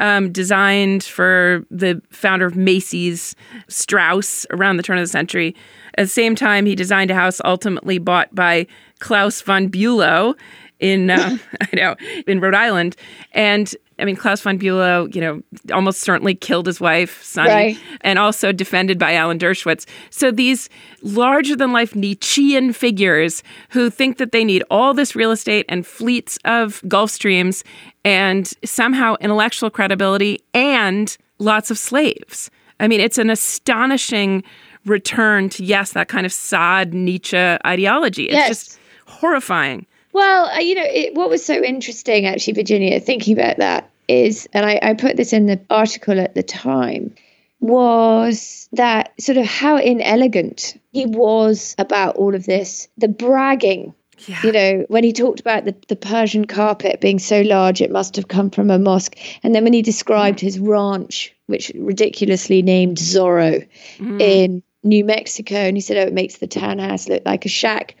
Um, 0.00 0.32
designed 0.32 1.04
for 1.04 1.64
the 1.70 2.00
founder 2.10 2.46
of 2.46 2.56
Macy's, 2.56 3.36
Straus, 3.68 4.46
around 4.50 4.78
the 4.78 4.82
turn 4.82 4.96
of 4.96 5.04
the 5.04 5.08
century. 5.08 5.54
At 5.96 6.04
the 6.04 6.08
same 6.08 6.34
time, 6.34 6.64
he 6.64 6.74
designed 6.74 7.10
a 7.10 7.14
house 7.14 7.40
ultimately 7.44 7.98
bought 7.98 8.34
by 8.34 8.66
Klaus 9.00 9.42
von 9.42 9.68
Bülow 9.68 10.36
in 10.80 11.10
uh, 11.10 11.36
I 11.60 11.68
know 11.74 11.96
in 12.26 12.40
Rhode 12.40 12.54
Island, 12.54 12.96
and 13.32 13.74
I 13.98 14.04
mean 14.04 14.16
Klaus 14.16 14.40
von 14.40 14.58
Bülow, 14.58 15.12
you 15.14 15.20
know, 15.20 15.42
almost 15.72 16.00
certainly 16.00 16.34
killed 16.34 16.66
his 16.66 16.80
wife, 16.80 17.22
Sunny, 17.22 17.50
right. 17.50 17.78
and 18.02 18.18
also 18.18 18.52
defended 18.52 18.98
by 18.98 19.14
Alan 19.14 19.38
Dershowitz. 19.38 19.86
So 20.10 20.30
these 20.30 20.68
larger 21.02 21.56
than 21.56 21.72
life 21.72 21.94
Nietzschean 21.94 22.72
figures 22.72 23.42
who 23.70 23.90
think 23.90 24.18
that 24.18 24.32
they 24.32 24.44
need 24.44 24.62
all 24.70 24.94
this 24.94 25.16
real 25.16 25.30
estate 25.30 25.66
and 25.68 25.86
fleets 25.86 26.38
of 26.44 26.80
Gulfstreams 26.82 27.64
and 28.04 28.52
somehow 28.64 29.16
intellectual 29.20 29.70
credibility 29.70 30.40
and 30.54 31.16
lots 31.38 31.70
of 31.70 31.78
slaves. 31.78 32.50
I 32.80 32.88
mean, 32.88 33.00
it's 33.00 33.18
an 33.18 33.30
astonishing 33.30 34.44
return 34.84 35.48
to 35.50 35.64
yes, 35.64 35.92
that 35.92 36.08
kind 36.08 36.24
of 36.24 36.32
sad 36.32 36.94
Nietzsche 36.94 37.36
ideology. 37.36 38.26
It's 38.26 38.34
yes. 38.34 38.48
just 38.48 38.78
horrifying. 39.06 39.86
Well, 40.18 40.46
uh, 40.46 40.58
you 40.58 40.74
know, 40.74 40.84
it, 40.84 41.14
what 41.14 41.30
was 41.30 41.46
so 41.46 41.62
interesting, 41.62 42.26
actually, 42.26 42.54
Virginia, 42.54 42.98
thinking 42.98 43.38
about 43.38 43.58
that 43.58 43.88
is, 44.08 44.48
and 44.52 44.66
I, 44.66 44.80
I 44.82 44.94
put 44.94 45.16
this 45.16 45.32
in 45.32 45.46
the 45.46 45.60
article 45.70 46.18
at 46.18 46.34
the 46.34 46.42
time, 46.42 47.14
was 47.60 48.68
that 48.72 49.12
sort 49.20 49.38
of 49.38 49.46
how 49.46 49.76
inelegant 49.76 50.76
he 50.90 51.06
was 51.06 51.76
about 51.78 52.16
all 52.16 52.34
of 52.34 52.46
this, 52.46 52.88
the 52.96 53.06
bragging. 53.06 53.94
Yeah. 54.26 54.40
You 54.42 54.50
know, 54.50 54.86
when 54.88 55.04
he 55.04 55.12
talked 55.12 55.38
about 55.38 55.64
the, 55.64 55.76
the 55.86 55.94
Persian 55.94 56.48
carpet 56.48 57.00
being 57.00 57.20
so 57.20 57.42
large, 57.42 57.80
it 57.80 57.92
must 57.92 58.16
have 58.16 58.26
come 58.26 58.50
from 58.50 58.72
a 58.72 58.78
mosque. 58.80 59.16
And 59.44 59.54
then 59.54 59.62
when 59.62 59.72
he 59.72 59.82
described 59.82 60.40
his 60.40 60.58
ranch, 60.58 61.32
which 61.46 61.70
ridiculously 61.76 62.60
named 62.62 62.96
Zorro 62.96 63.64
mm. 63.98 64.20
in 64.20 64.64
New 64.82 65.04
Mexico, 65.04 65.54
and 65.54 65.76
he 65.76 65.80
said, 65.80 65.96
oh, 65.96 66.08
it 66.08 66.12
makes 66.12 66.38
the 66.38 66.48
townhouse 66.48 67.08
look 67.08 67.22
like 67.24 67.46
a 67.46 67.48
shack 67.48 67.94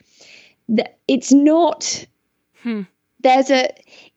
it's 1.06 1.32
not 1.32 2.04
hmm. 2.62 2.82
there's 3.20 3.50
a 3.50 3.68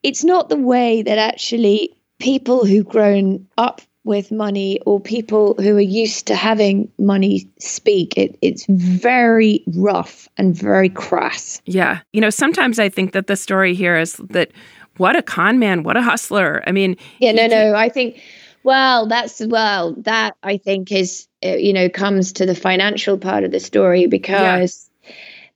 it's 0.04 0.24
not 0.24 0.50
the 0.50 0.58
way 0.58 1.02
that 1.02 1.18
actually 1.18 1.96
people 2.20 2.66
who've 2.66 2.88
grown 2.88 3.48
up 3.58 3.82
with 4.04 4.32
money 4.32 4.80
or 4.86 5.00
people 5.00 5.56
who 5.60 5.78
are 5.78 5.80
used 5.80 6.26
to 6.26 6.36
having 6.36 6.92
money 6.98 7.48
speak. 7.60 8.18
It, 8.18 8.36
it's 8.42 8.66
very 8.68 9.64
rough 9.76 10.28
and 10.38 10.56
very 10.56 10.90
crass. 10.90 11.62
Yeah. 11.66 12.00
You 12.14 12.22
know 12.22 12.30
sometimes 12.30 12.80
i 12.80 12.90
think 12.90 13.14
that 13.14 13.28
the 13.28 13.36
story 13.36 13.74
here 13.74 13.98
is 13.98 14.14
that 14.30 14.52
what 14.98 15.16
a 15.16 15.22
con 15.22 15.60
man 15.60 15.84
what 15.84 15.98
a 15.98 16.02
hustler. 16.02 16.64
I 16.68 16.72
mean 16.72 16.98
yeah 17.20 17.32
no 17.32 17.48
no 17.48 17.76
i 17.76 17.90
think 17.90 18.20
well 18.64 19.08
that's 19.08 19.42
well 19.48 19.94
that 20.00 20.36
i 20.44 20.58
think 20.58 20.92
is 20.92 21.28
uh, 21.44 21.50
you 21.50 21.74
know 21.74 21.90
comes 21.90 22.34
to 22.34 22.46
the 22.46 22.56
financial 22.56 23.18
part 23.18 23.44
of 23.44 23.52
the 23.52 23.60
story 23.60 24.06
because 24.08 24.91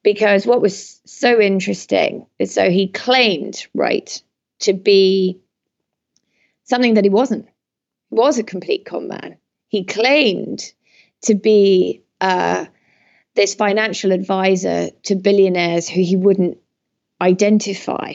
because 0.06 0.46
what 0.46 0.62
was 0.62 1.02
so 1.06 1.42
interesting 1.42 2.28
is 2.38 2.54
so 2.54 2.70
he 2.70 2.88
claimed 2.88 3.66
right 3.74 4.22
to 4.60 4.72
be 4.72 5.42
something 6.64 6.94
that 6.94 7.04
he 7.04 7.10
wasn't. 7.10 7.48
He 8.12 8.16
was 8.16 8.38
a 8.38 8.44
complete 8.44 8.86
con 8.86 9.08
man. 9.08 9.38
He 9.68 9.84
claimed 9.84 10.62
to 11.24 11.34
be 11.34 12.04
uh, 12.22 12.66
this 13.34 13.56
financial 13.56 14.12
advisor 14.12 14.92
to 15.04 15.16
billionaires 15.16 15.90
who 15.90 16.02
he 16.02 16.16
wouldn't 16.16 16.60
identify. 17.20 18.14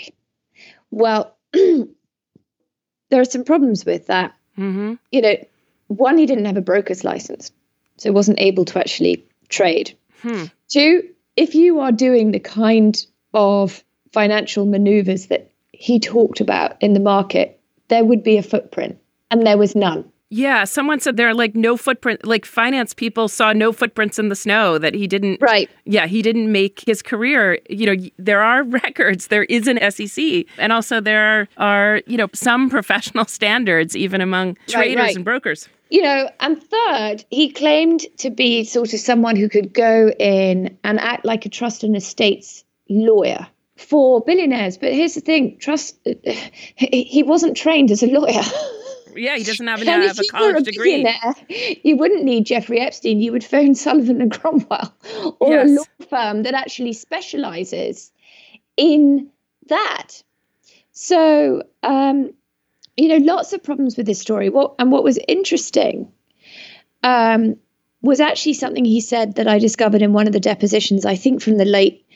Well 0.92 1.36
there 1.52 3.20
are 3.20 3.24
some 3.24 3.44
problems 3.44 3.84
with 3.84 4.06
that. 4.06 4.32
Mm-hmm. 4.58 4.94
you 5.10 5.22
know 5.22 5.36
one 5.86 6.18
he 6.18 6.26
didn't 6.26 6.44
have 6.44 6.56
a 6.56 6.60
broker's 6.60 7.02
license 7.02 7.50
so 7.96 8.10
he 8.10 8.14
wasn't 8.14 8.40
able 8.40 8.64
to 8.66 8.78
actually 8.78 9.26
trade. 9.48 9.96
Hmm. 10.22 10.44
two 10.68 11.08
if 11.40 11.54
you 11.54 11.80
are 11.80 11.90
doing 11.90 12.32
the 12.32 12.38
kind 12.38 13.06
of 13.32 13.82
financial 14.12 14.66
maneuvers 14.66 15.28
that 15.28 15.50
he 15.72 15.98
talked 15.98 16.40
about 16.40 16.76
in 16.82 16.92
the 16.92 17.00
market, 17.00 17.58
there 17.88 18.04
would 18.04 18.22
be 18.22 18.36
a 18.36 18.42
footprint, 18.42 18.98
and 19.30 19.46
there 19.46 19.56
was 19.56 19.74
none. 19.74 20.04
Yeah, 20.28 20.64
someone 20.64 21.00
said 21.00 21.16
there 21.16 21.28
are 21.28 21.34
like 21.34 21.56
no 21.56 21.78
footprint, 21.78 22.26
like 22.26 22.44
finance 22.44 22.92
people 22.92 23.26
saw 23.26 23.54
no 23.54 23.72
footprints 23.72 24.18
in 24.18 24.28
the 24.28 24.36
snow 24.36 24.76
that 24.76 24.92
he 24.94 25.06
didn't. 25.06 25.40
Right. 25.40 25.68
Yeah, 25.86 26.06
he 26.06 26.20
didn't 26.20 26.52
make 26.52 26.84
his 26.86 27.00
career. 27.00 27.58
You 27.70 27.86
know, 27.86 28.08
there 28.18 28.42
are 28.42 28.62
records, 28.84 29.28
there 29.28 29.44
is 29.44 29.66
an 29.66 29.78
SEC, 29.90 30.44
and 30.58 30.74
also 30.74 31.00
there 31.00 31.48
are, 31.56 32.02
you 32.06 32.18
know, 32.18 32.28
some 32.34 32.68
professional 32.68 33.24
standards 33.38 33.96
even 33.96 34.20
among 34.20 34.56
traders 34.68 34.96
right, 34.96 35.02
right. 35.04 35.16
and 35.16 35.24
brokers 35.24 35.70
you 35.90 36.02
know, 36.02 36.30
and 36.40 36.62
third, 36.62 37.24
he 37.30 37.50
claimed 37.50 38.06
to 38.18 38.30
be 38.30 38.64
sort 38.64 38.94
of 38.94 39.00
someone 39.00 39.36
who 39.36 39.48
could 39.48 39.72
go 39.72 40.10
in 40.18 40.78
and 40.84 41.00
act 41.00 41.24
like 41.24 41.46
a 41.46 41.48
trust 41.48 41.82
and 41.84 41.96
estates 41.96 42.64
lawyer 42.88 43.46
for 43.76 44.20
billionaires. 44.20 44.78
But 44.78 44.92
here's 44.92 45.14
the 45.14 45.20
thing: 45.20 45.58
trust. 45.58 45.98
He 46.76 47.22
wasn't 47.22 47.56
trained 47.56 47.90
as 47.90 48.02
a 48.02 48.06
lawyer. 48.06 48.42
Yeah, 49.16 49.36
he 49.36 49.44
doesn't 49.44 49.66
have, 49.66 49.80
an, 49.86 49.86
have 49.88 50.18
a 50.18 50.22
college 50.30 50.56
a 50.56 50.70
degree. 50.70 51.08
You 51.82 51.96
wouldn't 51.96 52.24
need 52.24 52.46
Jeffrey 52.46 52.80
Epstein. 52.80 53.20
You 53.20 53.32
would 53.32 53.44
phone 53.44 53.74
Sullivan 53.84 54.20
and 54.20 54.30
Cromwell 54.30 54.94
or 55.40 55.50
yes. 55.50 55.68
a 55.68 55.72
law 55.72 55.84
firm 56.08 56.42
that 56.44 56.54
actually 56.54 56.92
specializes 56.92 58.12
in 58.76 59.30
that. 59.68 60.22
So, 60.92 61.62
um, 61.82 62.32
you 63.00 63.08
know, 63.08 63.32
lots 63.32 63.52
of 63.52 63.62
problems 63.62 63.96
with 63.96 64.06
this 64.06 64.20
story. 64.20 64.48
What 64.48 64.74
and 64.78 64.92
what 64.92 65.04
was 65.04 65.18
interesting 65.28 66.12
um, 67.02 67.56
was 68.02 68.20
actually 68.20 68.54
something 68.54 68.84
he 68.84 69.00
said 69.00 69.34
that 69.36 69.48
I 69.48 69.58
discovered 69.58 70.02
in 70.02 70.12
one 70.12 70.26
of 70.26 70.32
the 70.32 70.40
depositions. 70.40 71.04
I 71.04 71.16
think 71.16 71.42
from 71.42 71.58
the 71.58 71.64
late 71.64 72.06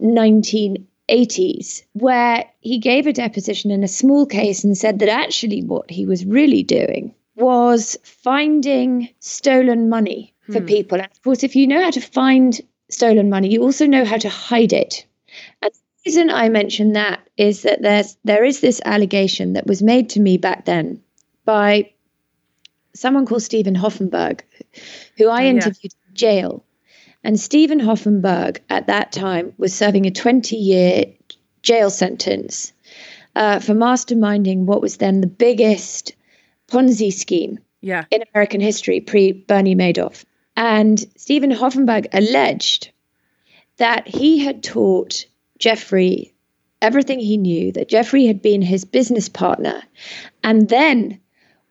1980s 0.00 0.86
80s 1.08 1.82
where 1.92 2.44
he 2.60 2.78
gave 2.78 3.06
a 3.06 3.12
deposition 3.12 3.70
in 3.70 3.84
a 3.84 3.88
small 3.88 4.24
case 4.24 4.64
and 4.64 4.76
said 4.76 4.98
that 5.00 5.08
actually 5.10 5.62
what 5.62 5.90
he 5.90 6.06
was 6.06 6.24
really 6.24 6.62
doing 6.62 7.14
was 7.36 7.96
finding 8.04 9.08
stolen 9.18 9.88
money 9.88 10.32
for 10.50 10.60
Hmm. 10.60 10.66
people. 10.66 10.98
And 10.98 11.10
of 11.10 11.22
course, 11.22 11.42
if 11.44 11.56
you 11.56 11.66
know 11.66 11.82
how 11.82 11.90
to 11.90 12.00
find 12.00 12.58
stolen 12.88 13.28
money, 13.28 13.52
you 13.52 13.62
also 13.62 13.86
know 13.86 14.04
how 14.04 14.16
to 14.16 14.28
hide 14.28 14.72
it. 14.72 15.04
Reason 16.06 16.28
I 16.30 16.48
mention 16.48 16.92
that 16.92 17.26
is 17.36 17.62
that 17.62 17.80
there's 17.82 18.16
there 18.24 18.44
is 18.44 18.60
this 18.60 18.80
allegation 18.84 19.54
that 19.54 19.66
was 19.66 19.82
made 19.82 20.10
to 20.10 20.20
me 20.20 20.36
back 20.36 20.64
then 20.66 21.00
by 21.44 21.90
someone 22.94 23.26
called 23.26 23.42
Steven 23.42 23.74
Hoffenberg, 23.74 24.40
who 25.16 25.28
I 25.28 25.40
Oh, 25.40 25.44
yeah. 25.44 25.50
interviewed 25.50 25.92
in 26.08 26.14
jail. 26.14 26.64
And 27.24 27.40
Steven 27.40 27.80
Hoffenberg 27.80 28.58
at 28.68 28.86
that 28.88 29.12
time 29.12 29.54
was 29.56 29.72
serving 29.74 30.04
a 30.06 30.10
20 30.10 30.56
year 30.56 31.04
jail 31.62 31.88
sentence 31.90 32.72
uh, 33.34 33.58
for 33.60 33.72
masterminding 33.72 34.64
what 34.66 34.82
was 34.82 34.98
then 34.98 35.20
the 35.22 35.26
biggest 35.26 36.14
Ponzi 36.68 37.12
scheme 37.12 37.58
Yeah. 37.80 38.04
in 38.10 38.22
American 38.34 38.60
history 38.60 39.00
pre 39.00 39.32
Bernie 39.32 39.74
Madoff. 39.74 40.24
And 40.56 40.98
Steven 41.16 41.50
Hoffenberg 41.50 42.06
alleged 42.12 42.90
that 43.78 44.06
he 44.06 44.38
had 44.38 44.62
taught 44.62 45.26
Jeffrey 45.58 46.34
everything 46.84 47.18
he 47.18 47.38
knew, 47.38 47.72
that 47.72 47.88
Jeffrey 47.88 48.26
had 48.26 48.42
been 48.42 48.60
his 48.60 48.84
business 48.84 49.28
partner. 49.28 49.82
And 50.42 50.68
then 50.68 51.18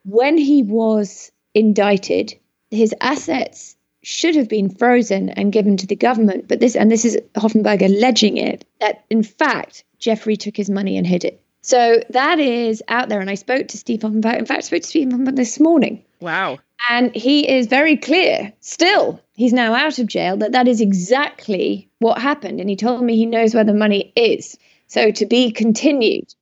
when 0.04 0.38
he 0.38 0.63
was 0.63 1.32
indicted, 1.54 2.34
his 2.72 2.96
assets 3.00 3.78
should 4.02 4.36
have 4.36 4.50
been 4.50 4.70
frozen 4.70 5.30
and 5.30 5.54
given 5.54 5.78
to 5.78 5.88
the 5.88 5.96
government. 5.96 6.48
But 6.48 6.60
this, 6.60 6.75
and 6.75 6.92
this 6.92 7.06
is 7.06 7.18
Hoffenberg 7.36 7.82
alleging 7.84 8.38
it, 8.38 8.66
that 8.82 9.06
in 9.10 9.24
fact, 9.24 9.84
Jeffrey 10.00 10.36
took 10.36 10.58
his 10.58 10.70
money 10.70 10.98
and 10.98 11.06
hid 11.06 11.24
it. 11.24 11.42
So 11.62 12.02
that 12.10 12.40
is 12.40 12.84
out 12.90 13.08
there. 13.08 13.22
And 13.22 13.30
I 13.30 13.36
spoke 13.36 13.70
to 13.70 13.78
Steve 13.78 14.02
Hoffenberg. 14.02 14.40
In 14.40 14.46
fact, 14.46 14.58
I 14.58 14.62
spoke 14.62 14.82
to 14.82 14.88
Steve 14.88 15.10
Hoffenberg 15.10 15.38
this 15.38 15.60
morning. 15.60 16.04
Wow. 16.20 16.60
And 16.90 17.16
he 17.16 17.50
is 17.50 17.68
very 17.68 17.96
clear, 17.96 18.52
still, 18.60 19.22
he's 19.34 19.54
now 19.54 19.74
out 19.74 20.00
of 20.00 20.08
jail, 20.08 20.38
that 20.38 20.52
that 20.52 20.68
is 20.68 20.82
exactly 20.82 21.90
what 22.00 22.22
happened. 22.22 22.60
And 22.60 22.70
he 22.70 22.75
told 22.75 23.04
me 23.04 23.16
he 23.16 23.25
knows 23.25 23.56
where 23.56 23.63
the 23.63 23.74
money 23.74 24.12
is. 24.16 24.58
So 24.88 25.12
to 25.12 25.25
be 25.25 25.52
continued. 25.52 26.34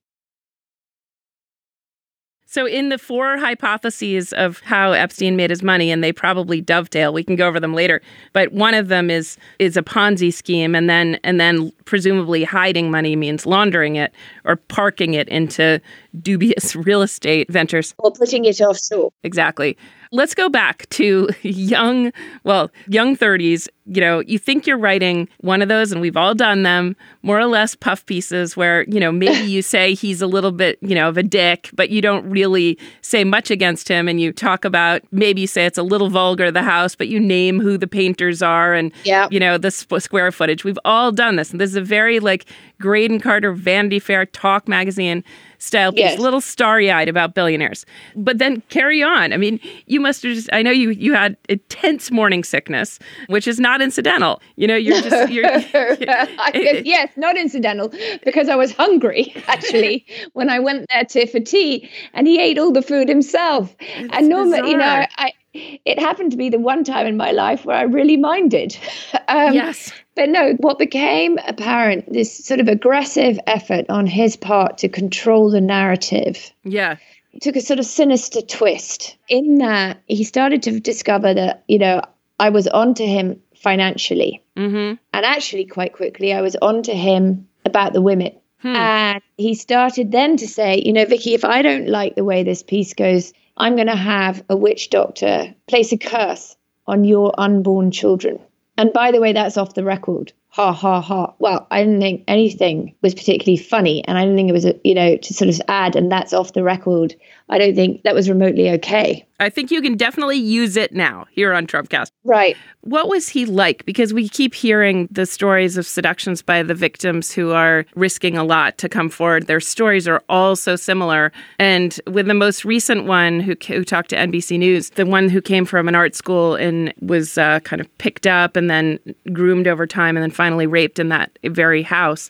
So, 2.52 2.68
in 2.68 2.90
the 2.90 2.98
four 2.98 3.38
hypotheses 3.38 4.34
of 4.34 4.60
how 4.60 4.92
Epstein 4.92 5.38
made 5.38 5.52
his 5.52 5.64
money, 5.64 5.90
and 5.90 6.04
they 6.04 6.12
probably 6.12 6.60
dovetail, 6.60 7.14
we 7.14 7.24
can 7.24 7.38
go 7.38 7.48
over 7.48 7.62
them 7.62 7.74
later. 7.74 8.02
But 8.34 8.52
one 8.52 8.74
of 8.74 8.90
them 8.90 9.10
is 9.10 9.38
is 9.58 9.78
a 9.78 9.82
Ponzi 9.82 10.34
scheme, 10.34 10.76
and 10.76 10.90
then 10.90 11.18
and 11.24 11.40
then 11.40 11.72
presumably 11.92 12.46
hiding 12.46 12.90
money 12.90 13.18
means 13.18 13.46
laundering 13.46 13.98
it 13.98 14.14
or 14.46 14.56
parking 14.56 15.14
it 15.14 15.28
into 15.28 15.82
dubious 16.22 16.74
real 16.88 17.02
estate 17.02 17.52
ventures. 17.52 17.94
Or 17.98 18.14
putting 18.14 18.46
it 18.46 18.62
offshore. 18.62 19.12
Exactly. 19.24 19.78
Let's 20.14 20.34
go 20.36 20.50
back 20.50 20.88
to 20.92 21.30
young, 21.42 22.12
well, 22.46 22.72
young 22.88 23.16
30s. 23.18 23.68
You 23.86 24.00
know, 24.00 24.20
you 24.22 24.38
think 24.38 24.68
you're 24.68 24.78
writing 24.78 25.28
one 25.40 25.62
of 25.62 25.68
those, 25.68 25.92
and 25.92 26.00
we've 26.00 26.16
all 26.16 26.34
done 26.36 26.64
them, 26.64 26.96
more 27.24 27.40
or 27.40 27.46
less 27.46 27.76
puff 27.76 28.06
pieces 28.06 28.56
where, 28.56 28.84
you 28.84 29.00
know, 29.00 29.12
maybe 29.12 29.46
you 29.50 29.62
say 29.74 29.94
he's 29.94 30.22
a 30.22 30.28
little 30.28 30.52
bit, 30.52 30.78
you 30.82 30.96
know, 30.96 31.10
of 31.10 31.18
a 31.18 31.24
dick, 31.24 31.70
but 31.74 31.90
you 31.90 32.02
don't 32.02 32.30
really 32.30 32.78
say 33.02 33.24
much 33.24 33.52
against 33.52 33.88
him. 33.90 34.08
And 34.08 34.20
you 34.22 34.32
talk 34.32 34.64
about, 34.66 35.02
maybe 35.12 35.42
you 35.42 35.48
say 35.48 35.66
it's 35.66 35.78
a 35.78 35.84
little 35.84 36.10
vulgar, 36.10 36.52
the 36.52 36.62
house, 36.62 36.94
but 36.96 37.08
you 37.10 37.20
name 37.20 37.60
who 37.60 37.78
the 37.78 37.88
painters 37.88 38.42
are 38.42 38.74
and, 38.74 38.92
Yeah. 39.04 39.28
you 39.32 39.40
know, 39.40 39.58
the 39.58 39.72
sp- 39.74 40.00
square 40.00 40.32
footage. 40.32 40.64
We've 40.64 40.80
all 40.86 41.12
done 41.12 41.36
this. 41.38 41.52
And 41.52 41.60
this 41.60 41.72
is 41.72 41.78
a 41.82 41.86
very 41.86 42.20
like 42.20 42.46
Graydon 42.80 43.20
Carter 43.20 43.54
Vanity 43.54 44.00
Fair 44.00 44.26
talk 44.26 44.68
magazine 44.68 45.24
style 45.60 45.92
piece, 45.92 46.00
Yes. 46.02 46.18
a 46.18 46.22
little 46.24 46.42
starry-eyed 46.42 47.08
about 47.08 47.36
billionaires. 47.36 47.86
But 48.16 48.40
then 48.40 48.64
carry 48.70 49.04
on. 49.04 49.32
I 49.32 49.38
mean, 49.38 49.60
you 49.86 50.00
must 50.00 50.24
have 50.24 50.34
just 50.34 50.50
I 50.52 50.64
know 50.64 50.72
you 50.72 50.90
you 50.90 51.14
had 51.14 51.38
intense 51.50 52.10
morning 52.10 52.44
sickness, 52.44 52.98
which 53.28 53.48
is 53.48 53.60
not 53.60 53.80
incidental. 53.82 54.42
You 54.56 54.66
know, 54.68 54.76
you're 54.76 55.02
just 55.02 55.32
you're 55.32 55.46
I- 55.74 56.82
yes, 56.86 57.10
not 57.16 57.38
incidental, 57.38 57.94
because 58.24 58.50
I 58.50 58.56
was 58.56 58.72
hungry 58.74 59.34
actually 59.48 60.06
when 60.34 60.50
I 60.50 60.60
went 60.60 60.88
there 60.92 61.04
to 61.06 61.28
for 61.28 61.40
tea, 61.40 61.90
and 62.14 62.26
he 62.28 62.42
ate 62.42 62.58
all 62.58 62.72
the 62.72 62.82
food 62.82 63.08
himself. 63.08 63.76
and 64.12 64.28
normally, 64.30 64.70
you 64.72 64.78
know. 64.78 65.06
I 65.18 65.32
it 65.54 66.00
happened 66.00 66.32
to 66.32 66.38
be 66.38 66.50
the 66.50 66.60
one 66.60 66.84
time 66.84 67.08
in 67.08 67.18
my 67.18 67.32
life 67.32 67.66
where 67.66 67.78
I 67.78 67.84
really 67.84 68.18
minded. 68.18 68.78
um, 69.28 69.54
Yes. 69.54 69.92
But 70.16 70.30
no, 70.30 70.54
what 70.60 70.78
became 70.78 71.40
apparent, 71.48 72.12
this 72.12 72.46
sort 72.46 72.60
of 72.60 72.68
aggressive 72.68 73.40
effort 73.48 73.86
on 73.90 74.08
his 74.08 74.36
part 74.36 74.80
to 74.80 74.90
control 74.90 75.50
the 75.50 75.62
narrative 75.62 76.52
Yeah. 76.64 76.98
took 77.42 77.56
a 77.56 77.62
sort 77.62 77.80
of 77.80 77.86
sinister 77.86 78.42
twist 78.42 79.18
in 79.30 79.60
that 79.60 80.02
he 80.08 80.24
started 80.24 80.64
to 80.64 80.80
discover 80.80 81.34
that, 81.34 81.64
you 81.68 81.80
know, 81.80 82.02
I 82.40 82.50
was 82.50 82.68
onto 82.68 83.06
him 83.06 83.42
financially. 83.56 84.44
Mm-hmm. 84.58 84.96
And 85.14 85.26
actually, 85.26 85.66
quite 85.66 85.94
quickly, 85.94 86.34
I 86.34 86.42
was 86.42 86.56
onto 86.62 86.92
him 86.92 87.48
about 87.66 87.94
the 87.94 88.02
women. 88.02 88.34
Hmm. 88.62 88.76
And 88.76 89.22
he 89.38 89.56
started 89.56 90.12
then 90.12 90.38
to 90.38 90.48
say, 90.48 90.82
you 90.84 90.94
know, 90.94 91.06
Vicky, 91.06 91.34
if 91.34 91.46
I 91.46 91.62
don't 91.62 91.88
like 91.88 92.16
the 92.16 92.24
way 92.24 92.44
this 92.44 92.64
piece 92.64 92.94
goes, 92.94 93.34
I'm 93.62 93.76
going 93.76 93.88
to 93.88 93.96
have 93.96 94.44
a 94.50 94.58
witch 94.58 94.90
doctor 94.90 95.54
place 95.68 95.92
a 95.92 95.98
curse 95.98 96.58
on 96.88 97.04
your 97.04 97.32
unborn 97.38 97.92
children. 97.92 98.40
And 98.76 98.92
by 98.92 99.12
the 99.12 99.22
way, 99.22 99.34
that's 99.34 99.56
off 99.56 99.76
the 99.76 99.84
record. 99.84 100.34
Ha 100.54 100.74
ha 100.74 101.00
ha. 101.00 101.34
Well, 101.40 101.66
I 101.72 101.84
didn't 101.84 102.02
think 102.02 102.26
anything 102.28 102.94
was 103.02 103.16
particularly 103.16 103.56
funny, 103.56 104.04
and 104.06 104.18
I 104.18 104.24
didn't 104.24 104.36
think 104.36 104.50
it 104.50 104.54
was, 104.54 104.66
you 104.84 104.94
know, 104.94 105.16
to 105.16 105.34
sort 105.34 105.50
of 105.50 105.62
add, 105.70 105.96
and 105.96 106.12
that's 106.12 106.34
off 106.34 106.52
the 106.52 106.62
record. 106.62 107.16
I 107.48 107.58
don't 107.58 107.74
think 107.74 108.04
that 108.04 108.16
was 108.16 108.30
remotely 108.30 108.70
okay. 108.72 109.26
I 109.42 109.50
think 109.50 109.72
you 109.72 109.82
can 109.82 109.98
definitely 109.98 110.38
use 110.38 110.78
it 110.78 110.94
now 110.94 111.26
here 111.32 111.52
on 111.52 111.66
Trumpcast. 111.66 112.12
Right. 112.24 112.56
What 112.82 113.10
was 113.10 113.28
he 113.28 113.48
like? 113.48 113.84
Because 113.86 114.14
we 114.14 114.30
keep 114.30 114.54
hearing 114.54 115.08
the 115.10 115.26
stories 115.26 115.78
of 115.78 115.88
seductions 115.88 116.44
by 116.44 116.62
the 116.62 116.76
victims 116.76 117.32
who 117.32 117.52
are 117.52 117.86
risking 117.96 118.38
a 118.38 118.44
lot 118.44 118.78
to 118.78 118.88
come 118.88 119.10
forward. 119.10 119.48
Their 119.48 119.60
stories 119.60 120.08
are 120.08 120.24
all 120.30 120.56
so 120.56 120.76
similar. 120.76 121.32
And 121.58 122.00
with 122.06 122.28
the 122.28 122.36
most 122.36 122.64
recent 122.66 123.06
one 123.06 123.40
who, 123.40 123.56
who 123.68 123.84
talked 123.84 124.12
to 124.12 124.16
NBC 124.16 124.60
News, 124.60 124.92
the 124.92 125.08
one 125.08 125.28
who 125.28 125.42
came 125.42 125.66
from 125.66 125.88
an 125.88 125.96
art 125.96 126.14
school 126.14 126.56
and 126.56 126.94
was 127.02 127.38
uh, 127.38 127.62
kind 127.62 127.82
of 127.82 127.98
picked 127.98 128.28
up 128.28 128.56
and 128.56 128.70
then 128.70 129.00
groomed 129.34 129.68
over 129.68 129.88
time 129.88 130.16
and 130.16 130.24
then 130.24 130.32
finally 130.42 130.68
raped 130.68 130.98
in 131.00 131.10
that 131.10 131.38
very 131.46 131.84
house. 131.84 132.30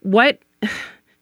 What 0.00 0.38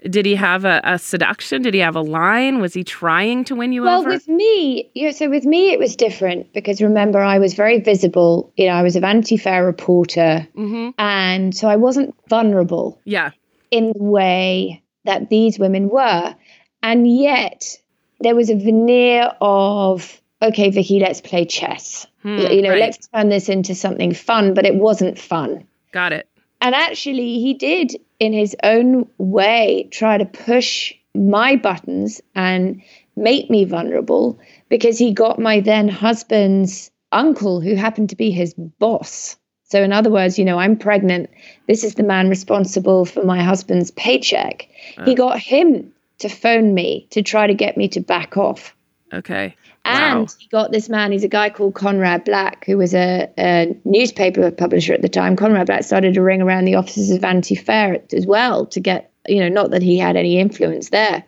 did 0.09 0.25
he 0.27 0.35
have 0.35 0.65
a, 0.65 0.81
a 0.83 0.99
seduction? 0.99 1.63
Did 1.63 1.75
he 1.75 1.81
have 1.81 1.95
a 1.95 2.01
line? 2.01 2.61
Was 2.61 2.75
he 2.75 2.85
trying 2.85 3.45
to 3.45 3.55
win 3.55 3.73
you 3.73 3.83
Well, 3.83 4.01
over? 4.01 4.09
Well, 4.09 4.17
with 4.17 4.29
me, 4.29 4.91
yeah, 4.95 5.11
so 5.13 5.29
with 5.29 5.45
me, 5.45 5.73
it 5.73 5.79
was 5.79 5.95
different 5.95 6.53
because 6.53 6.81
remember, 6.83 7.21
I 7.21 7.39
was 7.39 7.55
very 7.55 7.81
visible. 7.81 8.53
You 8.57 8.67
know, 8.67 8.73
I 8.73 8.83
was 8.83 8.97
a 8.97 9.01
Vanity 9.01 9.37
Fair 9.37 9.65
reporter. 9.65 10.49
hmm 10.55 10.91
And 10.99 11.55
so 11.55 11.69
I 11.69 11.77
wasn't 11.77 12.15
vulnerable 12.29 12.99
Yeah. 13.05 13.31
in 13.71 13.93
the 13.95 14.03
way 14.03 14.83
that 15.05 15.29
these 15.29 15.59
women 15.59 15.89
were. 15.89 16.35
And 16.83 17.07
yet, 17.07 17.79
there 18.21 18.35
was 18.35 18.51
a 18.51 18.57
veneer 18.57 19.31
of, 19.41 20.21
okay, 20.41 20.71
Vicky, 20.71 20.99
let's 20.99 21.21
play 21.21 21.45
chess. 21.45 22.07
Hmm, 22.23 22.39
you 22.39 22.63
know, 22.63 22.71
right. 22.71 22.81
let's 22.81 23.07
turn 23.09 23.29
this 23.29 23.49
into 23.49 23.75
something 23.75 24.15
fun, 24.15 24.55
but 24.55 24.65
it 24.65 24.75
wasn't 24.75 25.19
fun. 25.19 25.67
Got 25.93 26.13
it. 26.13 26.29
And 26.61 26.75
actually, 26.75 27.41
he 27.41 27.55
did, 27.55 27.97
in 28.19 28.33
his 28.33 28.57
own 28.63 29.09
way, 29.19 29.89
try 29.91 30.19
to 30.19 30.25
push 30.25 30.95
my 31.15 31.57
buttons 31.57 32.21
and 32.35 32.83
make 33.17 33.51
me 33.51 33.65
vulnerable 33.65 34.39
because 34.69 34.99
he 34.99 35.13
got 35.13 35.39
my 35.39 35.61
then 35.61 35.89
husband's 35.89 36.91
uncle, 37.11 37.61
who 37.61 37.75
happened 37.75 38.11
to 38.11 38.17
be 38.17 38.31
his 38.31 38.55
boss. 38.55 39.37
So, 39.65 39.83
in 39.83 39.93
other 39.93 40.11
words, 40.11 40.39
you 40.39 40.45
know, 40.45 40.59
I'm 40.59 40.77
pregnant. 40.77 41.31
This 41.67 41.85
is 41.85 41.95
the 41.95 42.03
man 42.03 42.29
responsible 42.29 43.05
for 43.05 43.25
my 43.25 43.43
husband's 43.43 43.91
paycheck. 43.91 44.69
He 45.05 45.13
uh. 45.13 45.15
got 45.15 45.39
him 45.39 45.93
to 46.19 46.29
phone 46.29 46.75
me 46.75 47.07
to 47.11 47.23
try 47.23 47.47
to 47.47 47.55
get 47.55 47.77
me 47.77 47.89
to 47.89 48.01
back 48.01 48.37
off. 48.37 48.75
Okay. 49.13 49.57
And 49.85 50.21
Wow. 50.21 50.27
he 50.39 50.47
got 50.49 50.71
this 50.71 50.89
man, 50.89 51.11
he's 51.13 51.25
a 51.25 51.29
guy 51.29 51.51
called 51.51 51.75
Conrad 51.75 52.25
Black, 52.25 52.65
who 52.67 52.77
was 52.79 52.95
a, 52.95 53.29
a 53.37 53.77
newspaper 53.85 54.51
publisher 54.53 54.93
at 54.95 55.03
the 55.03 55.09
time. 55.09 55.35
Conrad 55.37 55.67
Black 55.67 55.83
started 55.83 56.15
to 56.15 56.23
ring 56.23 56.41
around 56.41 56.67
the 56.67 56.77
offices 56.77 57.11
of 57.11 57.21
Vanity 57.21 57.57
Fair 57.57 58.01
as 58.13 58.25
well 58.27 58.65
to 58.67 58.79
get, 58.81 59.11
you 59.27 59.41
know, 59.41 59.49
not 59.49 59.71
that 59.73 59.83
he 59.83 59.99
had 59.99 60.17
any 60.17 60.39
influence 60.39 60.91
there, 60.91 61.25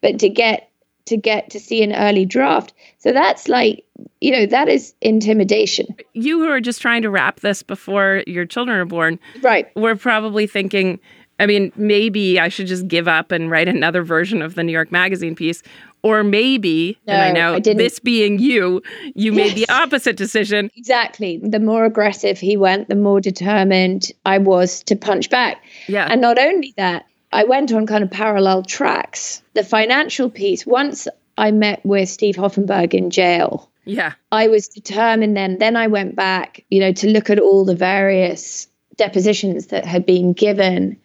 but 0.00 0.18
to 0.18 0.28
get 0.28 0.68
to 1.06 1.16
get 1.16 1.50
to 1.50 1.58
see 1.60 1.82
an 1.82 1.92
early 1.92 2.24
draft. 2.24 2.72
So 2.98 3.12
that's 3.12 3.48
like, 3.48 3.84
you 4.20 4.30
know, 4.30 4.46
that 4.46 4.68
is 4.68 4.94
intimidation. 5.00 5.86
you 6.12 6.38
who 6.40 6.48
are 6.48 6.60
just 6.60 6.80
trying 6.80 7.02
to 7.02 7.10
wrap 7.10 7.40
this 7.40 7.62
before 7.62 8.22
your 8.26 8.46
children 8.46 8.76
are 8.78 8.84
born, 8.84 9.18
Right. 9.42 9.68
we're 9.74 9.96
probably 9.96 10.46
thinking, 10.46 11.00
I 11.40 11.46
mean, 11.46 11.72
maybe 11.74 12.38
I 12.38 12.48
should 12.48 12.68
just 12.68 12.86
give 12.86 13.08
up 13.08 13.32
and 13.32 13.50
write 13.50 13.66
another 13.66 14.02
version 14.04 14.42
of 14.42 14.54
the 14.54 14.62
New 14.62 14.70
York 14.72 14.92
Magazine 14.92 15.34
piece. 15.34 15.62
Or 16.02 16.24
maybe, 16.24 16.98
No, 17.06 17.14
and 17.14 17.22
I 17.22 17.30
know 17.30 17.54
I 17.54 17.60
this 17.60 18.00
being 18.00 18.40
you, 18.40 18.82
you 19.14 19.32
made 19.32 19.54
the 19.54 19.68
opposite 19.68 20.16
decision. 20.16 20.68
Exactly. 20.76 21.38
The 21.38 21.60
more 21.60 21.84
aggressive 21.84 22.38
he 22.38 22.56
went, 22.56 22.88
the 22.88 22.96
more 22.96 23.20
determined 23.20 24.10
I 24.26 24.38
was 24.38 24.82
to 24.84 24.96
punch 24.96 25.30
back. 25.30 25.62
Yeah. 25.86 26.08
And 26.10 26.20
not 26.20 26.38
only 26.38 26.74
that, 26.76 27.06
I 27.32 27.44
went 27.44 27.72
on 27.72 27.86
kind 27.86 28.02
of 28.02 28.10
parallel 28.10 28.64
tracks. 28.64 29.42
The 29.54 29.62
financial 29.62 30.28
piece, 30.28 30.66
once 30.66 31.06
I 31.38 31.52
met 31.52 31.84
with 31.86 32.08
Steve 32.08 32.34
Hoffenberg 32.34 32.94
in 32.94 33.10
jail, 33.10 33.70
yeah. 33.84 34.12
I 34.30 34.48
was 34.48 34.68
determined 34.68 35.36
then. 35.36 35.58
Then 35.58 35.76
I 35.76 35.86
went 35.86 36.14
back, 36.14 36.64
you 36.68 36.80
know, 36.80 36.92
to 36.92 37.08
look 37.08 37.30
at 37.30 37.38
all 37.38 37.64
the 37.64 37.74
various 37.74 38.68
depositions 38.96 39.68
that 39.68 39.84
had 39.84 40.04
been 40.04 40.32
given 40.32 40.96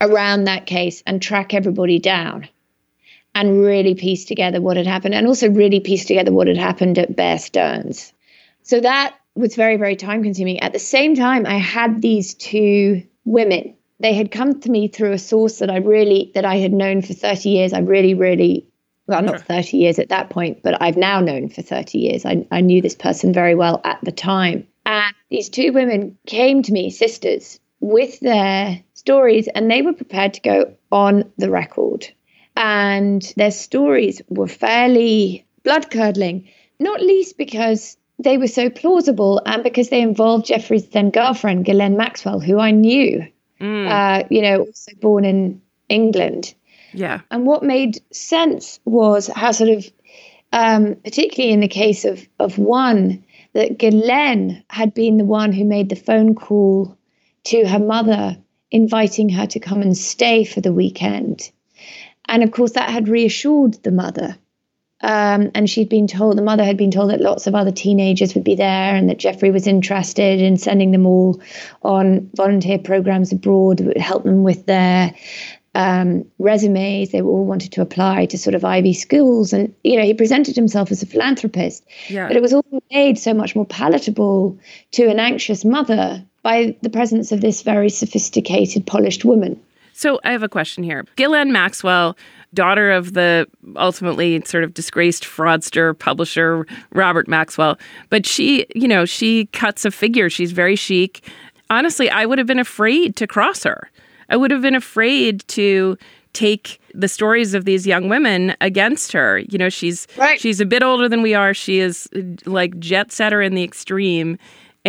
around 0.00 0.44
that 0.44 0.66
case 0.66 1.02
and 1.06 1.20
track 1.20 1.54
everybody 1.54 1.98
down 1.98 2.48
and 3.34 3.62
really 3.62 3.94
piece 3.94 4.24
together 4.24 4.60
what 4.60 4.76
had 4.76 4.86
happened 4.86 5.14
and 5.14 5.26
also 5.26 5.48
really 5.48 5.80
piece 5.80 6.04
together 6.04 6.32
what 6.32 6.48
had 6.48 6.56
happened 6.56 6.98
at 6.98 7.14
Bear 7.14 7.38
Stearns. 7.38 8.12
So 8.62 8.80
that 8.80 9.16
was 9.34 9.54
very, 9.54 9.76
very 9.76 9.96
time 9.96 10.22
consuming. 10.22 10.60
At 10.60 10.72
the 10.72 10.78
same 10.78 11.14
time, 11.14 11.46
I 11.46 11.58
had 11.58 12.02
these 12.02 12.34
two 12.34 13.02
women. 13.24 13.74
They 14.00 14.14
had 14.14 14.30
come 14.30 14.60
to 14.60 14.70
me 14.70 14.88
through 14.88 15.12
a 15.12 15.18
source 15.18 15.58
that 15.58 15.70
I 15.70 15.76
really, 15.76 16.32
that 16.34 16.44
I 16.44 16.56
had 16.56 16.72
known 16.72 17.02
for 17.02 17.14
30 17.14 17.48
years. 17.48 17.72
I 17.72 17.80
really, 17.80 18.14
really, 18.14 18.66
well, 19.06 19.22
not 19.22 19.40
30 19.40 19.76
years 19.76 19.98
at 19.98 20.08
that 20.10 20.30
point, 20.30 20.62
but 20.62 20.80
I've 20.82 20.96
now 20.96 21.20
known 21.20 21.48
for 21.48 21.62
30 21.62 21.98
years. 21.98 22.26
I, 22.26 22.46
I 22.50 22.60
knew 22.60 22.82
this 22.82 22.94
person 22.94 23.32
very 23.32 23.54
well 23.54 23.80
at 23.84 23.98
the 24.02 24.12
time. 24.12 24.66
And 24.84 25.14
these 25.30 25.48
two 25.48 25.72
women 25.72 26.18
came 26.26 26.62
to 26.62 26.72
me, 26.72 26.90
sisters, 26.90 27.60
with 27.80 28.18
their 28.20 28.82
stories, 28.94 29.48
and 29.54 29.70
they 29.70 29.82
were 29.82 29.92
prepared 29.92 30.34
to 30.34 30.40
go 30.40 30.74
on 30.90 31.30
the 31.36 31.50
record. 31.50 32.08
And 32.60 33.22
their 33.36 33.52
stories 33.52 34.20
were 34.28 34.48
fairly 34.48 35.46
blood 35.62 35.92
curdling, 35.92 36.48
not 36.80 37.00
least 37.00 37.38
because 37.38 37.96
they 38.18 38.36
were 38.36 38.48
so 38.48 38.68
plausible 38.68 39.40
and 39.46 39.62
because 39.62 39.90
they 39.90 40.00
involved 40.00 40.46
Jeffrey's 40.46 40.88
then 40.88 41.10
girlfriend, 41.10 41.64
Ghislaine 41.64 41.96
Maxwell, 41.96 42.40
who 42.40 42.58
I 42.58 42.72
knew, 42.72 43.24
uh, 43.88 44.24
you 44.28 44.42
know, 44.42 44.62
also 44.62 44.92
born 45.00 45.24
in 45.24 45.62
England. 45.88 46.52
Yeah. 46.92 47.20
And 47.30 47.46
what 47.46 47.62
made 47.62 48.00
sense 48.10 48.80
was 48.84 49.28
how 49.28 49.52
sort 49.52 49.70
of, 49.70 49.86
um, 50.52 50.96
particularly 51.04 51.52
in 51.52 51.60
the 51.60 51.68
case 51.68 52.04
of 52.04 52.26
of 52.40 52.58
one, 52.58 53.24
that 53.52 53.78
Ghislaine 53.78 54.64
had 54.68 54.94
been 54.94 55.16
the 55.16 55.24
one 55.24 55.52
who 55.52 55.64
made 55.64 55.90
the 55.90 55.96
phone 55.96 56.34
call 56.34 56.96
to 57.44 57.68
her 57.68 57.78
mother, 57.78 58.36
inviting 58.72 59.28
her 59.28 59.46
to 59.46 59.60
come 59.60 59.80
and 59.80 59.96
stay 59.96 60.42
for 60.42 60.60
the 60.60 60.72
weekend. 60.72 61.52
And 62.28 62.42
of 62.42 62.50
course, 62.50 62.72
that 62.72 62.90
had 62.90 63.08
reassured 63.08 63.74
the 63.82 63.90
mother. 63.90 64.36
Um, 65.00 65.52
and 65.54 65.70
she'd 65.70 65.88
been 65.88 66.08
told, 66.08 66.36
the 66.36 66.42
mother 66.42 66.64
had 66.64 66.76
been 66.76 66.90
told 66.90 67.10
that 67.10 67.20
lots 67.20 67.46
of 67.46 67.54
other 67.54 67.70
teenagers 67.70 68.34
would 68.34 68.42
be 68.42 68.56
there 68.56 68.96
and 68.96 69.08
that 69.08 69.18
Jeffrey 69.18 69.50
was 69.50 69.66
interested 69.66 70.40
in 70.40 70.56
sending 70.56 70.90
them 70.90 71.06
all 71.06 71.40
on 71.82 72.30
volunteer 72.34 72.78
programs 72.78 73.30
abroad 73.30 73.78
that 73.78 73.86
would 73.86 73.96
help 73.96 74.24
them 74.24 74.42
with 74.42 74.66
their 74.66 75.14
um, 75.76 76.24
resumes. 76.40 77.12
They 77.12 77.22
all 77.22 77.44
wanted 77.44 77.72
to 77.72 77.82
apply 77.82 78.26
to 78.26 78.38
sort 78.38 78.56
of 78.56 78.64
Ivy 78.64 78.92
schools. 78.92 79.52
And, 79.52 79.72
you 79.84 79.96
know, 79.96 80.04
he 80.04 80.14
presented 80.14 80.56
himself 80.56 80.90
as 80.90 81.02
a 81.02 81.06
philanthropist. 81.06 81.84
Yeah. 82.08 82.26
But 82.26 82.36
it 82.36 82.42
was 82.42 82.52
all 82.52 82.64
made 82.90 83.18
so 83.18 83.32
much 83.32 83.54
more 83.54 83.66
palatable 83.66 84.58
to 84.92 85.08
an 85.08 85.20
anxious 85.20 85.64
mother 85.64 86.24
by 86.42 86.76
the 86.82 86.90
presence 86.90 87.30
of 87.30 87.40
this 87.40 87.62
very 87.62 87.90
sophisticated, 87.90 88.84
polished 88.84 89.24
woman. 89.24 89.60
So 89.98 90.20
I 90.22 90.30
have 90.30 90.44
a 90.44 90.48
question 90.48 90.84
here. 90.84 91.04
Ghislaine 91.16 91.50
Maxwell, 91.50 92.16
daughter 92.54 92.92
of 92.92 93.14
the 93.14 93.48
ultimately 93.74 94.40
sort 94.44 94.62
of 94.62 94.72
disgraced 94.72 95.24
fraudster 95.24 95.98
publisher 95.98 96.68
Robert 96.92 97.26
Maxwell, 97.26 97.76
but 98.08 98.24
she, 98.24 98.64
you 98.76 98.86
know, 98.86 99.04
she 99.04 99.46
cuts 99.46 99.84
a 99.84 99.90
figure. 99.90 100.30
She's 100.30 100.52
very 100.52 100.76
chic. 100.76 101.28
Honestly, 101.68 102.08
I 102.08 102.26
would 102.26 102.38
have 102.38 102.46
been 102.46 102.60
afraid 102.60 103.16
to 103.16 103.26
cross 103.26 103.64
her. 103.64 103.90
I 104.28 104.36
would 104.36 104.52
have 104.52 104.62
been 104.62 104.76
afraid 104.76 105.42
to 105.48 105.98
take 106.32 106.80
the 106.94 107.08
stories 107.08 107.52
of 107.52 107.64
these 107.64 107.84
young 107.84 108.08
women 108.08 108.54
against 108.60 109.10
her. 109.10 109.38
You 109.48 109.58
know, 109.58 109.68
she's 109.68 110.06
Right. 110.16 110.40
she's 110.40 110.60
a 110.60 110.66
bit 110.66 110.84
older 110.84 111.08
than 111.08 111.22
we 111.22 111.34
are. 111.34 111.52
She 111.52 111.80
is 111.80 112.08
like 112.46 112.78
jet 112.78 113.10
setter 113.10 113.42
in 113.42 113.56
the 113.56 113.64
extreme. 113.64 114.38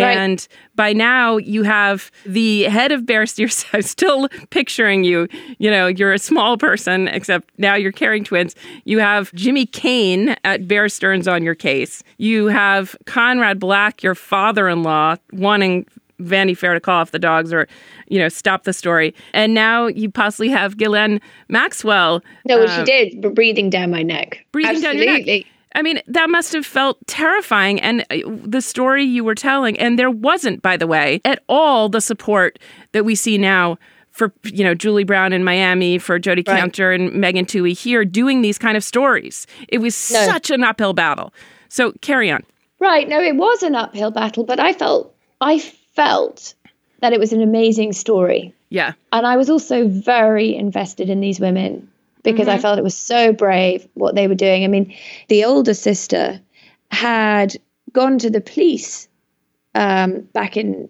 Right. 0.01 0.17
And 0.17 0.47
by 0.75 0.93
now 0.93 1.37
you 1.37 1.63
have 1.63 2.11
the 2.25 2.63
head 2.63 2.91
of 2.91 3.05
Bear 3.05 3.25
Stearns. 3.25 3.65
I'm 3.73 3.81
still 3.81 4.27
picturing 4.49 5.03
you. 5.03 5.27
You 5.57 5.69
know, 5.71 5.87
you're 5.87 6.13
a 6.13 6.19
small 6.19 6.57
person, 6.57 7.07
except 7.07 7.49
now 7.57 7.75
you're 7.75 7.91
carrying 7.91 8.23
twins. 8.23 8.55
You 8.85 8.99
have 8.99 9.33
Jimmy 9.33 9.65
Cayne 9.65 10.35
at 10.43 10.67
Bear 10.67 10.89
Stearns 10.89 11.27
on 11.27 11.43
your 11.43 11.55
case. 11.55 12.03
You 12.17 12.47
have 12.47 12.95
Conrad 13.05 13.59
Black, 13.59 14.03
your 14.03 14.15
father-in-law, 14.15 15.15
wanting 15.33 15.85
Vanity 16.19 16.53
Fair 16.53 16.73
to 16.73 16.79
call 16.81 16.99
off 16.99 17.11
the 17.11 17.19
dogs 17.19 17.53
or, 17.53 17.65
you 18.09 18.19
know, 18.19 18.27
stop 18.27 18.63
the 18.63 18.73
story. 18.73 19.15
And 19.33 19.53
now 19.53 19.87
you 19.87 20.11
possibly 20.11 20.49
have 20.49 20.75
Ghislaine 20.77 21.21
Maxwell 21.47 22.21
No, 22.45 22.61
uh, 22.63 22.67
she 22.67 22.83
did, 22.83 23.33
breathing 23.33 23.69
down 23.69 23.89
my 23.91 24.03
neck. 24.03 24.45
breathing 24.51 24.81
down 24.81 24.97
your 24.97 25.05
neck. 25.17 25.45
I 25.75 25.81
mean, 25.81 26.01
that 26.07 26.29
must 26.29 26.53
have 26.53 26.65
felt 26.65 26.97
terrifying. 27.07 27.79
And 27.79 28.05
uh, 28.09 28.17
the 28.43 28.61
story 28.61 29.03
you 29.03 29.23
were 29.23 29.35
telling, 29.35 29.77
and 29.79 29.99
there 29.99 30.09
wasn't, 30.09 30.61
by 30.61 30.77
the 30.77 30.87
way, 30.87 31.21
at 31.25 31.43
all 31.47 31.89
the 31.89 32.01
support 32.01 32.57
that 32.91 33.05
we 33.05 33.15
see 33.15 33.37
now 33.37 33.77
for, 34.11 34.33
you 34.43 34.63
know, 34.63 34.73
Julie 34.73 35.03
Brown 35.03 35.31
in 35.31 35.43
Miami, 35.43 35.97
for 35.99 36.17
Jodi 36.19 36.43
Right. 36.45 36.59
Kantor 36.59 36.93
and 36.95 37.13
Megan 37.13 37.45
Twohey 37.45 37.77
here 37.77 38.03
doing 38.03 38.41
these 38.41 38.57
kind 38.57 38.75
of 38.75 38.83
stories. 38.83 39.45
It 39.67 39.77
was 39.77 40.11
No. 40.11 40.25
such 40.25 40.49
an 40.49 40.63
uphill 40.63 40.93
battle. 40.93 41.31
So 41.69 41.93
carry 42.01 42.31
on. 42.31 42.43
Right. 42.79 43.07
No, 43.07 43.21
it 43.21 43.35
was 43.35 43.61
an 43.63 43.75
uphill 43.75 44.11
battle, 44.11 44.43
but 44.43 44.59
I 44.59 44.73
felt 44.73 45.13
I 45.41 45.59
felt 45.59 46.53
that 47.01 47.13
it 47.13 47.19
was 47.19 47.31
an 47.31 47.41
amazing 47.41 47.93
story. 47.93 48.53
Yeah. 48.69 48.93
And 49.13 49.25
I 49.25 49.37
was 49.37 49.49
also 49.49 49.87
very 49.87 50.55
invested 50.55 51.09
in 51.09 51.21
these 51.21 51.39
women 51.39 51.89
because 52.31 52.47
I 52.47 52.57
felt 52.57 52.77
it 52.77 52.83
was 52.83 52.97
so 52.97 53.33
brave 53.33 53.87
what 53.93 54.15
they 54.15 54.27
were 54.27 54.35
doing. 54.35 54.63
I 54.63 54.67
mean, 54.67 54.95
the 55.27 55.45
older 55.45 55.73
sister 55.73 56.41
had 56.91 57.55
gone 57.93 58.19
to 58.19 58.29
the 58.29 58.41
police 58.41 59.07
um, 59.75 60.21
back 60.33 60.57
in 60.57 60.89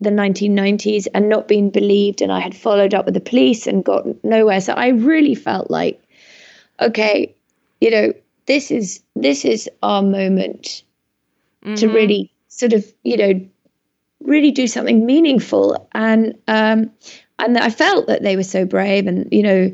the 0.00 0.10
1990s 0.10 1.06
and 1.12 1.28
not 1.28 1.48
been 1.48 1.70
believed. 1.70 2.22
And 2.22 2.32
I 2.32 2.40
had 2.40 2.56
followed 2.56 2.94
up 2.94 3.04
with 3.04 3.14
the 3.14 3.20
police 3.20 3.66
and 3.66 3.84
got 3.84 4.06
nowhere. 4.24 4.60
So 4.60 4.72
I 4.74 4.88
really 4.88 5.34
felt 5.34 5.70
like, 5.70 6.00
okay, 6.80 7.34
you 7.80 7.90
know, 7.90 8.12
this 8.46 8.70
is 8.70 9.02
this 9.14 9.44
is 9.44 9.68
our 9.82 10.02
moment 10.02 10.82
to 11.76 11.88
really 11.88 12.32
sort 12.48 12.72
of, 12.72 12.84
you 13.02 13.16
know, 13.16 13.48
really 14.20 14.50
do 14.50 14.66
something 14.66 15.04
meaningful. 15.04 15.88
And 15.92 16.38
um, 16.46 16.90
and 17.38 17.58
I 17.58 17.70
felt 17.70 18.06
that 18.06 18.22
they 18.22 18.36
were 18.36 18.42
so 18.42 18.64
brave, 18.64 19.06
and 19.06 19.28
you 19.32 19.42
know, 19.42 19.72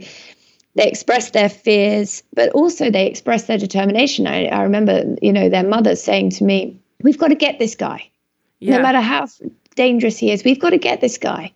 they 0.75 0.89
expressed 0.89 1.33
their 1.33 1.49
fears, 1.49 2.23
but 2.35 2.51
also 2.51 2.91
they 2.91 3.07
expressed 3.07 3.47
their 3.47 3.59
determination. 3.59 4.27
I, 4.27 4.47
I 4.47 4.63
remember, 4.63 5.17
you 5.23 5.33
know, 5.33 5.49
their 5.49 5.67
mother 5.67 5.97
saying 5.97 6.31
to 6.31 6.45
me, 6.45 6.79
"We've 7.03 7.19
got 7.19 7.29
to 7.29 7.35
get 7.35 7.59
this 7.59 7.75
guy, 7.75 8.09
Yeah. 8.61 8.77
no 8.77 8.83
matter 8.83 9.01
how 9.01 9.29
dangerous 9.77 10.19
he 10.19 10.31
is. 10.31 10.45
We've 10.45 10.61
got 10.61 10.71
to 10.71 10.79
get 10.79 11.01
this 11.01 11.19
guy." 11.19 11.53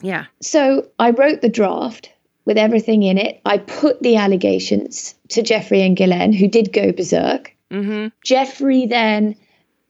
Yeah. 0.00 0.26
So 0.40 0.88
I 0.98 1.10
wrote 1.10 1.42
the 1.42 1.48
draft 1.48 2.10
with 2.44 2.58
everything 2.58 3.02
in 3.02 3.18
it. 3.18 3.40
I 3.44 3.58
put 3.58 4.02
the 4.02 4.16
allegations 4.16 5.14
to 5.28 5.42
Jeffrey 5.42 5.82
and 5.82 5.96
Ghislaine, 5.96 6.32
who 6.32 6.48
did 6.48 6.72
go 6.72 6.92
berserk. 6.92 7.54
Mm-hmm. 7.70 8.08
Jeffrey 8.24 8.86
then 8.86 9.36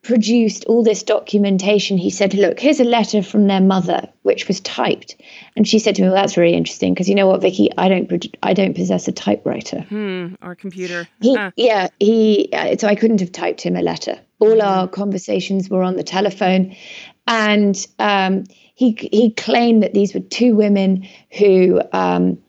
produced 0.02 0.64
all 0.64 0.82
this 0.82 1.02
documentation. 1.02 1.96
He 1.96 2.10
said, 2.10 2.34
Look, 2.34 2.58
here's 2.58 2.80
a 2.80 2.84
letter 2.84 3.22
from 3.22 3.46
their 3.46 3.60
mother, 3.60 4.08
which 4.22 4.48
was 4.48 4.60
typed. 4.60 5.16
And 5.56 5.66
she 5.66 5.78
said 5.78 5.94
to 5.96 6.02
me, 6.02 6.08
Well, 6.08 6.16
that's 6.16 6.34
very 6.34 6.52
interesting 6.52 6.92
because 6.92 7.08
you 7.08 7.14
know 7.14 7.28
what, 7.28 7.40
Vicky, 7.40 7.70
I 7.78 7.88
don't, 7.88 8.26
I 8.42 8.52
don't 8.52 8.74
possess 8.74 9.06
a 9.08 9.12
typewriter. 9.12 9.82
Hmm. 9.82 10.34
Or 10.42 10.54
computer. 10.54 11.08
He, 11.20 11.36
Ah. 11.38 11.52
yeah, 11.56 11.88
he, 12.00 12.48
uh, 12.52 12.76
so 12.76 12.88
I 12.88 12.96
couldn't 12.96 13.20
have 13.20 13.32
typed 13.32 13.60
him 13.60 13.76
a 13.76 13.82
letter. 13.82 14.18
All 14.40 14.60
our 14.60 14.88
conversations 14.88 15.70
were 15.70 15.84
on 15.84 15.96
the 15.96 16.02
telephone. 16.02 16.74
And 17.28 17.86
um, 18.00 18.44
he, 18.74 18.98
he 19.12 19.30
claimed 19.30 19.84
that 19.84 19.94
these 19.94 20.14
were 20.14 20.20
two 20.20 20.56
women 20.56 21.06
who 21.38 21.80
um, 21.92 22.42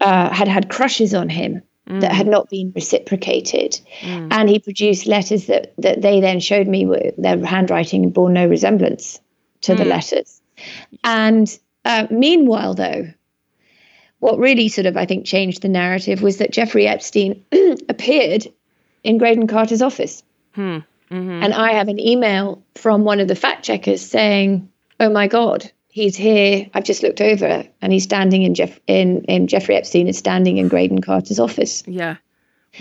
uh, 0.00 0.32
had 0.32 0.48
had 0.48 0.70
crushes 0.70 1.12
on 1.12 1.28
him 1.28 1.62
that 1.86 2.12
had 2.12 2.26
mm. 2.26 2.30
not 2.30 2.50
been 2.50 2.72
reciprocated. 2.74 3.80
Mm. 4.00 4.28
And 4.32 4.48
he 4.48 4.58
produced 4.58 5.06
letters 5.06 5.46
that, 5.46 5.72
that 5.78 6.02
they 6.02 6.20
then 6.20 6.40
showed 6.40 6.66
me 6.66 6.84
were 6.84 7.12
their 7.16 7.44
handwriting 7.44 8.10
bore 8.10 8.30
no 8.30 8.46
resemblance 8.46 9.20
to 9.62 9.74
the 9.74 9.84
mm. 9.84 9.88
letters. 9.88 10.40
And 11.04 11.58
uh, 11.84 12.06
meanwhile, 12.10 12.74
though, 12.74 13.12
what 14.18 14.38
really 14.38 14.68
sort 14.68 14.86
of, 14.86 14.96
I 14.96 15.06
think, 15.06 15.26
changed 15.26 15.62
the 15.62 15.68
narrative 15.68 16.22
was 16.22 16.38
that 16.38 16.52
Jeffrey 16.52 16.88
Epstein 16.88 17.44
appeared 17.88 18.46
in 19.04 19.18
Graydon 19.18 19.46
Carter's 19.46 19.82
office. 19.82 20.22
Hmm. 20.54 20.78
Mm-hmm. 21.10 21.42
And 21.44 21.54
I 21.54 21.74
have 21.74 21.86
an 21.86 22.00
email 22.00 22.64
from 22.74 23.04
one 23.04 23.20
of 23.20 23.28
the 23.28 23.36
fact 23.36 23.64
checkers 23.64 24.04
saying, 24.04 24.68
"Oh 24.98 25.08
my 25.08 25.28
God, 25.28 25.70
he's 25.96 26.14
here. 26.14 26.68
I've 26.74 26.84
just 26.84 27.02
looked 27.02 27.22
over, 27.22 27.66
and 27.80 27.90
he's 27.90 28.02
standing 28.02 28.42
in 28.42 28.54
Jeff 28.54 28.78
in, 28.86 29.24
in 29.24 29.46
Jeffrey 29.46 29.76
Epstein 29.76 30.08
is 30.08 30.18
standing 30.18 30.58
in 30.58 30.68
Graydon 30.68 31.00
Carter's 31.00 31.40
office." 31.40 31.82
Yeah. 31.86 32.16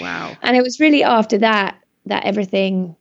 Wow. 0.01 0.36
And 0.41 0.58
it 0.58 0.62
was 0.62 0.82
really 0.82 1.01
after 1.01 1.38
that 1.38 1.82
that 2.08 2.25
everything 2.25 2.97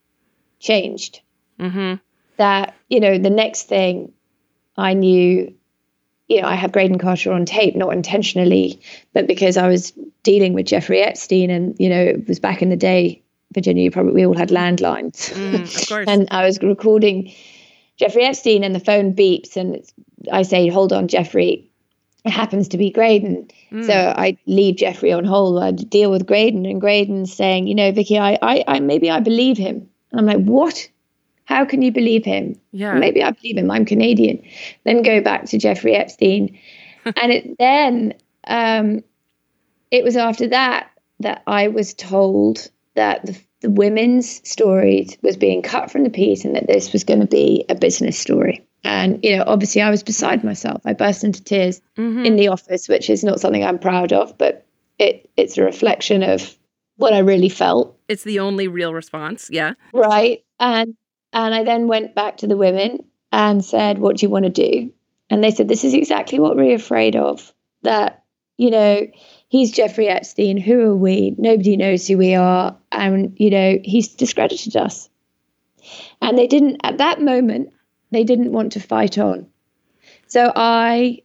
changed. 0.60 1.20
Mm-hmm. 1.58 1.94
That, 2.36 2.76
you 2.88 3.00
know, 3.00 3.18
the 3.18 3.30
next 3.30 3.64
thing 3.64 4.12
I 4.76 4.94
knew, 4.94 5.52
you 6.28 6.40
know, 6.40 6.46
I 6.46 6.54
have 6.54 6.70
Graydon 6.70 6.98
Carter 6.98 7.32
on 7.32 7.44
tape, 7.44 7.74
not 7.74 7.92
intentionally, 7.92 8.80
but 9.14 9.26
because 9.26 9.56
I 9.56 9.66
was 9.66 9.92
dealing 10.22 10.52
with 10.52 10.66
Jeffrey 10.66 11.00
Epstein 11.00 11.50
and, 11.50 11.74
you 11.80 11.88
know, 11.88 12.00
it 12.00 12.28
was 12.28 12.38
back 12.38 12.62
in 12.62 12.70
the 12.70 12.76
day, 12.76 13.20
Virginia, 13.52 13.82
you 13.82 13.90
probably 13.90 14.12
we 14.12 14.26
all 14.26 14.36
had 14.36 14.50
landlines. 14.50 15.32
Mm, 15.32 15.62
of 15.62 15.88
course. 15.88 16.06
and 16.08 16.28
I 16.30 16.46
was 16.46 16.62
recording 16.62 17.32
Jeffrey 17.96 18.24
Epstein 18.24 18.64
and 18.64 18.74
the 18.74 18.80
phone 18.80 19.14
beeps 19.14 19.56
and 19.56 19.76
it's, 19.76 19.92
I 20.30 20.42
say, 20.42 20.68
hold 20.68 20.92
on, 20.92 21.08
Jeffrey. 21.08 21.70
It 22.24 22.30
happens 22.30 22.68
to 22.68 22.78
be 22.78 22.90
Graydon. 22.90 23.48
Mm. 23.70 23.86
So 23.86 23.92
I 23.92 24.38
leave 24.46 24.76
Jeffrey 24.76 25.12
on 25.12 25.24
hold. 25.24 25.62
I 25.62 25.72
deal 25.72 26.10
with 26.10 26.26
Graydon 26.26 26.64
and 26.64 26.80
Graydon's 26.80 27.34
saying, 27.34 27.66
you 27.66 27.74
know, 27.74 27.92
Vicky, 27.92 28.18
I, 28.18 28.38
I, 28.40 28.64
I 28.66 28.80
maybe 28.80 29.10
I 29.10 29.20
believe 29.20 29.58
him. 29.58 29.88
And 30.10 30.20
I'm 30.20 30.26
like, 30.26 30.44
what? 30.44 30.88
How 31.44 31.66
can 31.66 31.82
you 31.82 31.92
believe 31.92 32.24
him? 32.24 32.58
Yeah. 32.72 32.94
Maybe 32.94 33.22
I 33.22 33.30
believe 33.32 33.58
him. 33.58 33.70
I'm 33.70 33.84
Canadian. 33.84 34.42
Then 34.84 35.02
go 35.02 35.20
back 35.20 35.44
to 35.46 35.58
Jeffrey 35.58 35.94
Epstein. 35.94 36.58
and 37.04 37.32
it 37.32 37.58
then 37.58 38.14
um, 38.46 39.04
it 39.90 40.04
was 40.04 40.16
after 40.16 40.48
that 40.48 40.90
that 41.20 41.42
I 41.46 41.68
was 41.68 41.94
told 41.94 42.70
that 42.94 43.24
the, 43.26 43.38
the 43.64 43.70
women's 43.70 44.46
story 44.46 45.08
was 45.22 45.38
being 45.38 45.62
cut 45.62 45.90
from 45.90 46.04
the 46.04 46.10
piece 46.10 46.44
and 46.44 46.54
that 46.54 46.66
this 46.66 46.92
was 46.92 47.02
going 47.02 47.20
to 47.20 47.26
be 47.26 47.64
a 47.70 47.74
business 47.74 48.18
story. 48.18 48.62
And, 48.84 49.18
you 49.24 49.38
know, 49.38 49.44
obviously 49.46 49.80
I 49.80 49.88
was 49.88 50.02
beside 50.02 50.44
myself. 50.44 50.82
I 50.84 50.92
burst 50.92 51.24
into 51.24 51.42
tears 51.42 51.80
Mm-hmm. 51.96 52.26
in 52.26 52.36
the 52.36 52.48
office, 52.48 52.88
which 52.90 53.08
is 53.08 53.24
not 53.24 53.40
something 53.40 53.64
I'm 53.64 53.78
proud 53.78 54.12
of, 54.12 54.36
but 54.36 54.66
it, 54.98 55.30
it's 55.38 55.56
a 55.56 55.62
reflection 55.62 56.22
of 56.22 56.54
what 56.96 57.14
I 57.14 57.20
really 57.20 57.48
felt. 57.48 57.98
It's 58.06 58.24
the 58.24 58.40
only 58.40 58.68
real 58.68 58.92
response. 58.92 59.48
Yeah. 59.50 59.72
Right. 59.94 60.44
And 60.60 60.94
and 61.32 61.54
I 61.54 61.64
then 61.64 61.88
went 61.88 62.14
back 62.14 62.36
to 62.38 62.46
the 62.46 62.58
women 62.58 62.98
and 63.32 63.64
said, 63.64 63.98
What 63.98 64.18
do 64.18 64.26
you 64.26 64.30
want 64.30 64.44
to 64.44 64.50
do? 64.50 64.92
And 65.30 65.42
they 65.42 65.52
said, 65.52 65.68
This 65.68 65.84
is 65.84 65.94
exactly 65.94 66.38
what 66.38 66.54
we're 66.54 66.76
afraid 66.76 67.16
of. 67.16 67.54
That, 67.82 68.24
you 68.58 68.70
know, 68.70 69.06
he's 69.54 69.70
Jeffrey 69.70 70.08
Epstein. 70.08 70.56
Who 70.56 70.80
are 70.80 70.96
we? 70.96 71.36
Nobody 71.38 71.76
knows 71.76 72.08
who 72.08 72.18
we 72.18 72.34
are. 72.34 72.76
And, 72.90 73.32
you 73.36 73.50
know, 73.50 73.78
he's 73.84 74.08
discredited 74.08 74.74
us. 74.76 75.08
And 76.20 76.36
they 76.36 76.48
didn't, 76.48 76.80
at 76.82 76.98
that 76.98 77.22
moment, 77.22 77.72
they 78.10 78.24
didn't 78.24 78.50
want 78.50 78.72
to 78.72 78.80
fight 78.80 79.16
on. 79.16 79.46
So 80.26 80.50
I 80.56 81.22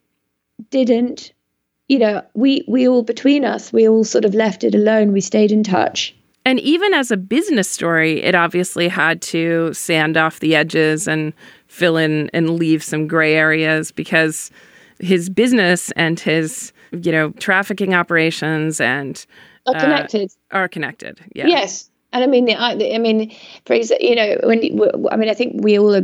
didn't, 0.70 1.34
you 1.88 1.98
know, 1.98 2.22
we, 2.36 2.64
we 2.68 2.88
all 2.88 3.02
between 3.02 3.46
us, 3.46 3.74
we 3.74 3.90
all 3.90 4.04
sort 4.04 4.26
of 4.26 4.36
left 4.36 4.64
it 4.64 4.76
alone. 4.76 5.12
We 5.12 5.22
stayed 5.22 5.52
in 5.52 5.64
touch. 5.64 6.16
And 6.46 6.60
even 6.60 6.94
as 6.94 7.10
a 7.10 7.18
business 7.18 7.68
story, 7.68 8.22
it 8.22 8.36
obviously 8.36 8.90
had 8.90 9.24
to 9.24 9.74
sand 9.74 10.18
off 10.18 10.40
the 10.40 10.56
edges 10.56 11.08
and 11.08 11.34
fill 11.66 11.98
in 11.98 12.30
and 12.32 12.52
leave 12.52 12.84
some 12.84 13.08
gray 13.08 13.34
areas 13.34 13.92
because 13.92 14.52
his 15.00 15.32
business 15.32 15.90
and 15.96 16.20
his, 16.20 16.72
you 16.92 17.12
know, 17.12 17.32
trafficking 17.32 17.94
operations 17.94 18.82
and 18.82 19.26
Are 19.68 19.76
uh, 19.76 19.80
connected. 19.80 20.32
are 20.52 20.68
connected. 20.68 21.20
Yeah. 21.34 21.48
Yes, 21.48 21.90
and 22.12 22.24
I 22.24 22.28
mean, 22.28 22.50
I, 22.50 22.96
I 22.96 22.98
mean, 22.98 23.36
for 23.66 23.74
example, 23.74 24.08
you 24.08 24.16
know, 24.16 24.38
when 24.44 25.10
I 25.12 25.16
mean, 25.16 25.30
I 25.30 25.34
think 25.34 25.64
we 25.64 25.78
all 25.78 26.02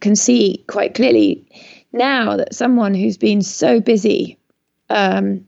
can 0.00 0.16
see 0.16 0.64
quite 0.68 0.94
clearly 0.94 1.46
now 1.92 2.36
that 2.36 2.54
someone 2.54 2.94
who's 2.94 3.16
been 3.16 3.42
so 3.42 3.80
busy 3.80 4.38
um, 4.90 5.46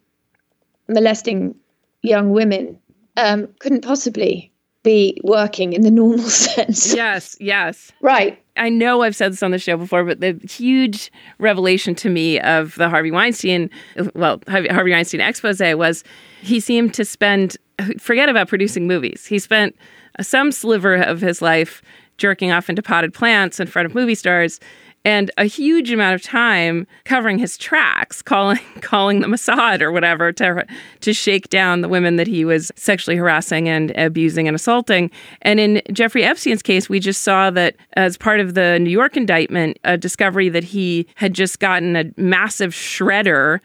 molesting 0.88 1.54
young 2.02 2.30
women 2.30 2.78
um, 3.16 3.48
couldn't 3.58 3.82
possibly 3.82 4.52
be 4.82 5.18
working 5.24 5.72
in 5.72 5.82
the 5.82 5.90
normal 5.90 6.18
sense. 6.28 6.94
Yes, 6.94 7.36
yes. 7.40 7.92
Right. 8.00 8.42
I 8.56 8.68
know 8.68 9.02
I've 9.02 9.16
said 9.16 9.32
this 9.32 9.42
on 9.42 9.50
the 9.50 9.58
show 9.58 9.76
before, 9.76 10.04
but 10.04 10.20
the 10.20 10.38
huge 10.48 11.12
revelation 11.38 11.94
to 11.96 12.10
me 12.10 12.40
of 12.40 12.74
the 12.74 12.88
Harvey 12.88 13.10
Weinstein, 13.10 13.70
well, 14.14 14.40
Harvey 14.48 14.90
Weinstein 14.90 15.20
expose 15.20 15.60
was 15.60 16.04
he 16.40 16.60
seemed 16.60 16.94
to 16.94 17.04
spend, 17.04 17.56
forget 17.98 18.28
about 18.28 18.48
producing 18.48 18.86
movies. 18.86 19.26
He 19.26 19.38
spent 19.38 19.76
some 20.20 20.50
sliver 20.50 20.94
of 20.96 21.20
his 21.20 21.40
life 21.40 21.82
jerking 22.16 22.50
off 22.50 22.68
into 22.68 22.82
potted 22.82 23.14
plants 23.14 23.60
in 23.60 23.68
front 23.68 23.86
of 23.86 23.94
movie 23.94 24.16
stars 24.16 24.58
and 25.04 25.30
a 25.38 25.44
huge 25.44 25.90
amount 25.90 26.14
of 26.14 26.22
time 26.22 26.86
covering 27.04 27.38
his 27.38 27.56
tracks, 27.56 28.20
calling 28.22 28.58
calling 28.80 29.20
them 29.20 29.32
Assad 29.32 29.82
or 29.82 29.92
whatever 29.92 30.32
to 30.32 30.66
to 31.00 31.12
shake 31.12 31.48
down 31.48 31.80
the 31.80 31.88
women 31.88 32.16
that 32.16 32.26
he 32.26 32.44
was 32.44 32.70
sexually 32.76 33.16
harassing 33.16 33.68
and 33.68 33.96
abusing 33.96 34.48
and 34.48 34.54
assaulting. 34.54 35.10
And 35.42 35.60
in 35.60 35.82
Jeffrey 35.92 36.24
Epstein's 36.24 36.62
case, 36.62 36.88
we 36.88 37.00
just 37.00 37.22
saw 37.22 37.50
that 37.50 37.76
as 37.94 38.16
part 38.16 38.40
of 38.40 38.54
the 38.54 38.78
New 38.78 38.90
York 38.90 39.16
indictment, 39.16 39.78
a 39.84 39.96
discovery 39.96 40.48
that 40.48 40.64
he 40.64 41.06
had 41.14 41.32
just 41.34 41.58
gotten 41.58 41.96
a 41.96 42.04
massive 42.16 42.72
shredder 42.72 43.60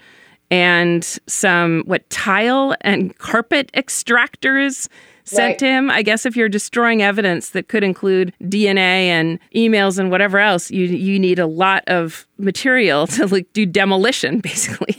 and 0.52 1.04
some 1.28 1.84
what 1.86 2.08
tile 2.10 2.76
and 2.82 3.18
carpet 3.18 3.72
extractors 3.74 4.88
sent 5.26 5.52
Right. 5.52 5.60
to 5.60 5.66
him. 5.66 5.90
I 5.90 6.02
guess 6.02 6.26
if 6.26 6.36
you're 6.36 6.50
destroying 6.50 7.02
evidence 7.02 7.52
that 7.52 7.68
could 7.68 7.84
include 7.84 8.34
DNA 8.42 9.08
and 9.08 9.40
emails 9.56 9.98
and 10.00 10.12
whatever 10.12 10.40
else, 10.40 10.70
you 10.72 10.86
you 10.86 11.20
need 11.20 11.40
a 11.40 11.48
lot 11.48 11.84
of 11.88 12.28
material 12.38 13.08
to 13.16 13.28
like 13.28 13.52
do 13.54 13.66
demolition, 13.66 14.40
basically. 14.50 14.98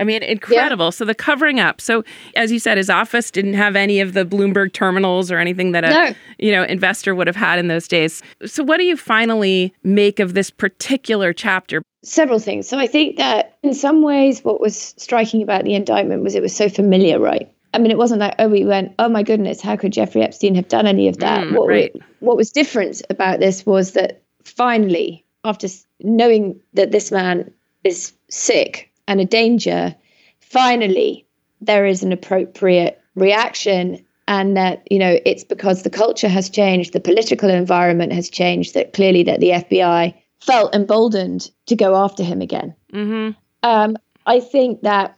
I 0.00 0.04
mean, 0.04 0.22
incredible. 0.22 0.92
So 0.92 1.04
the 1.04 1.14
covering 1.14 1.58
up. 1.58 1.80
So 1.80 2.04
as 2.36 2.52
you 2.52 2.60
said, 2.60 2.78
his 2.78 2.88
office 2.88 3.32
didn't 3.32 3.54
have 3.54 3.74
any 3.74 3.98
of 3.98 4.12
the 4.12 4.24
Bloomberg 4.24 4.72
terminals 4.72 5.32
or 5.32 5.38
anything 5.38 5.72
that 5.72 5.82
a 5.84 5.88
No. 5.90 6.14
you 6.38 6.52
know 6.52 6.62
investor 6.62 7.14
would 7.16 7.26
have 7.26 7.34
had 7.36 7.58
in 7.58 7.66
those 7.68 7.88
days. 7.88 8.22
So 8.46 8.62
what 8.62 8.76
do 8.78 8.84
you 8.84 8.96
finally 8.96 9.74
make 9.82 10.20
of 10.20 10.34
this 10.34 10.50
particular 10.50 11.32
chapter? 11.32 11.82
several 12.04 12.38
things. 12.38 12.66
So 12.68 12.78
I 12.78 12.86
think 12.86 13.16
that 13.16 13.58
in 13.64 13.74
some 13.74 14.02
ways, 14.02 14.42
what 14.44 14.60
was 14.60 14.94
striking 14.96 15.42
about 15.42 15.64
the 15.64 15.74
indictment 15.74 16.22
was 16.22 16.36
it 16.36 16.40
was 16.42 16.54
so 16.54 16.68
familiar, 16.68 17.18
right? 17.18 17.50
I 17.74 17.78
mean, 17.78 17.90
it 17.90 17.98
wasn't 17.98 18.20
like, 18.20 18.34
oh, 18.38 18.48
we 18.48 18.64
went, 18.64 18.94
oh 18.98 19.08
my 19.08 19.22
goodness, 19.22 19.60
how 19.60 19.76
could 19.76 19.92
Jeffrey 19.92 20.22
Epstein 20.22 20.54
have 20.54 20.68
done 20.68 20.86
any 20.86 21.08
of 21.08 21.18
that? 21.18 21.44
Mm, 21.46 21.58
what, 21.58 21.68
right. 21.68 21.92
we- 21.94 22.02
what 22.20 22.36
was 22.36 22.50
different 22.50 23.02
about 23.10 23.40
this 23.40 23.64
was 23.66 23.92
that 23.92 24.22
finally, 24.42 25.24
after 25.44 25.68
knowing 26.00 26.60
that 26.74 26.90
this 26.90 27.10
man 27.12 27.52
is 27.84 28.12
sick 28.28 28.90
and 29.06 29.20
a 29.20 29.24
danger, 29.24 29.94
finally 30.40 31.26
there 31.60 31.86
is 31.86 32.02
an 32.02 32.12
appropriate 32.12 33.00
reaction 33.14 34.04
and 34.26 34.56
that 34.56 34.86
you 34.90 34.98
know 34.98 35.18
it's 35.24 35.44
because 35.44 35.82
the 35.82 35.90
culture 35.90 36.28
has 36.28 36.48
changed 36.48 36.92
the 36.92 37.00
political 37.00 37.50
environment 37.50 38.12
has 38.12 38.30
changed 38.30 38.74
that 38.74 38.92
clearly 38.92 39.24
that 39.24 39.40
the 39.40 39.50
fbi 39.50 40.14
felt 40.40 40.74
emboldened 40.74 41.50
to 41.66 41.74
go 41.74 41.96
after 41.96 42.22
him 42.22 42.40
again 42.40 42.74
Mm-hmm. 42.92 43.36
um, 43.68 43.96
i 44.26 44.38
think 44.40 44.82
that 44.82 45.17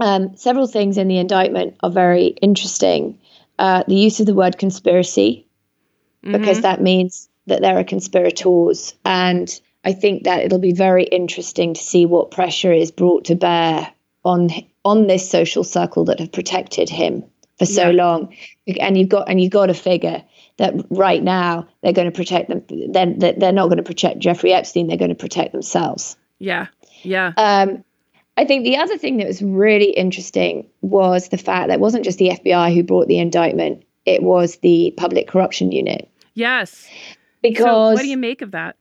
um, 0.00 0.36
several 0.36 0.66
things 0.66 0.98
in 0.98 1.08
the 1.08 1.18
indictment 1.18 1.76
are 1.82 1.90
very 1.90 2.26
interesting 2.42 3.18
uh, 3.58 3.84
the 3.86 3.94
use 3.94 4.20
of 4.20 4.26
the 4.26 4.34
word 4.34 4.58
conspiracy 4.58 5.46
because 6.22 6.60
that 6.62 6.80
means 6.82 7.28
that 7.46 7.60
there 7.62 7.78
are 7.78 7.84
conspirators 7.84 8.94
and 9.04 9.60
i 9.84 9.92
think 9.92 10.24
that 10.24 10.40
it'll 10.44 10.58
be 10.58 10.72
very 10.74 11.04
interesting 11.04 11.72
to 11.74 11.82
see 11.82 12.04
what 12.06 12.30
pressure 12.30 12.72
is 12.72 12.90
brought 12.90 13.24
to 13.24 13.34
bear 13.34 13.90
on 14.24 14.48
on 14.84 15.06
this 15.06 15.28
social 15.30 15.64
circle 15.64 16.04
that 16.04 16.20
have 16.20 16.30
protected 16.32 16.88
him 16.90 17.24
for 17.58 17.66
so 17.66 17.88
Yeah. 17.88 18.02
long 18.04 18.34
and 18.80 18.98
you've 18.98 19.08
got 19.08 19.28
and 19.28 19.40
you've 19.40 19.50
got 19.52 19.66
to 19.66 19.74
figure 19.74 20.22
that 20.58 20.74
right 20.90 21.22
now 21.22 21.66
they're 21.82 21.94
going 21.94 22.10
to 22.10 22.16
protect 22.16 22.48
them 22.50 22.62
then 22.92 23.18
they're, 23.18 23.32
they're 23.34 23.52
not 23.52 23.66
going 23.66 23.78
to 23.78 23.82
protect 23.82 24.18
jeffrey 24.18 24.52
epstein 24.52 24.86
they're 24.88 24.96
going 24.98 25.08
to 25.08 25.14
protect 25.26 25.52
themselves 25.52 26.16
Yeah. 26.38 26.66
Yeah. 27.02 27.32
um, 27.38 27.82
I 28.36 28.44
think 28.44 28.64
the 28.64 28.76
other 28.76 28.96
thing 28.96 29.18
that 29.18 29.26
was 29.26 29.42
really 29.42 29.90
interesting 29.90 30.68
was 30.80 31.28
the 31.28 31.36
fact 31.36 31.68
that 31.68 31.74
it 31.74 31.80
wasn't 31.80 32.04
just 32.04 32.18
the 32.18 32.30
FBI 32.30 32.74
who 32.74 32.82
brought 32.82 33.08
the 33.08 33.18
indictment, 33.18 33.84
it 34.06 34.22
was 34.22 34.56
the 34.58 34.94
Public 34.96 35.28
Corruption 35.28 35.72
Unit. 35.72 36.10
yes. 36.34 36.88
Because, 37.42 37.64
so 37.64 37.92
what 37.94 38.02
do 38.02 38.08
you 38.08 38.18
make 38.18 38.42
of 38.42 38.50
that? 38.50 38.76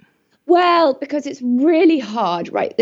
well, 0.46 0.96
because 0.96 1.26
it's 1.26 1.42
really 1.42 2.00
hard, 2.00 2.52
right? 2.52 2.78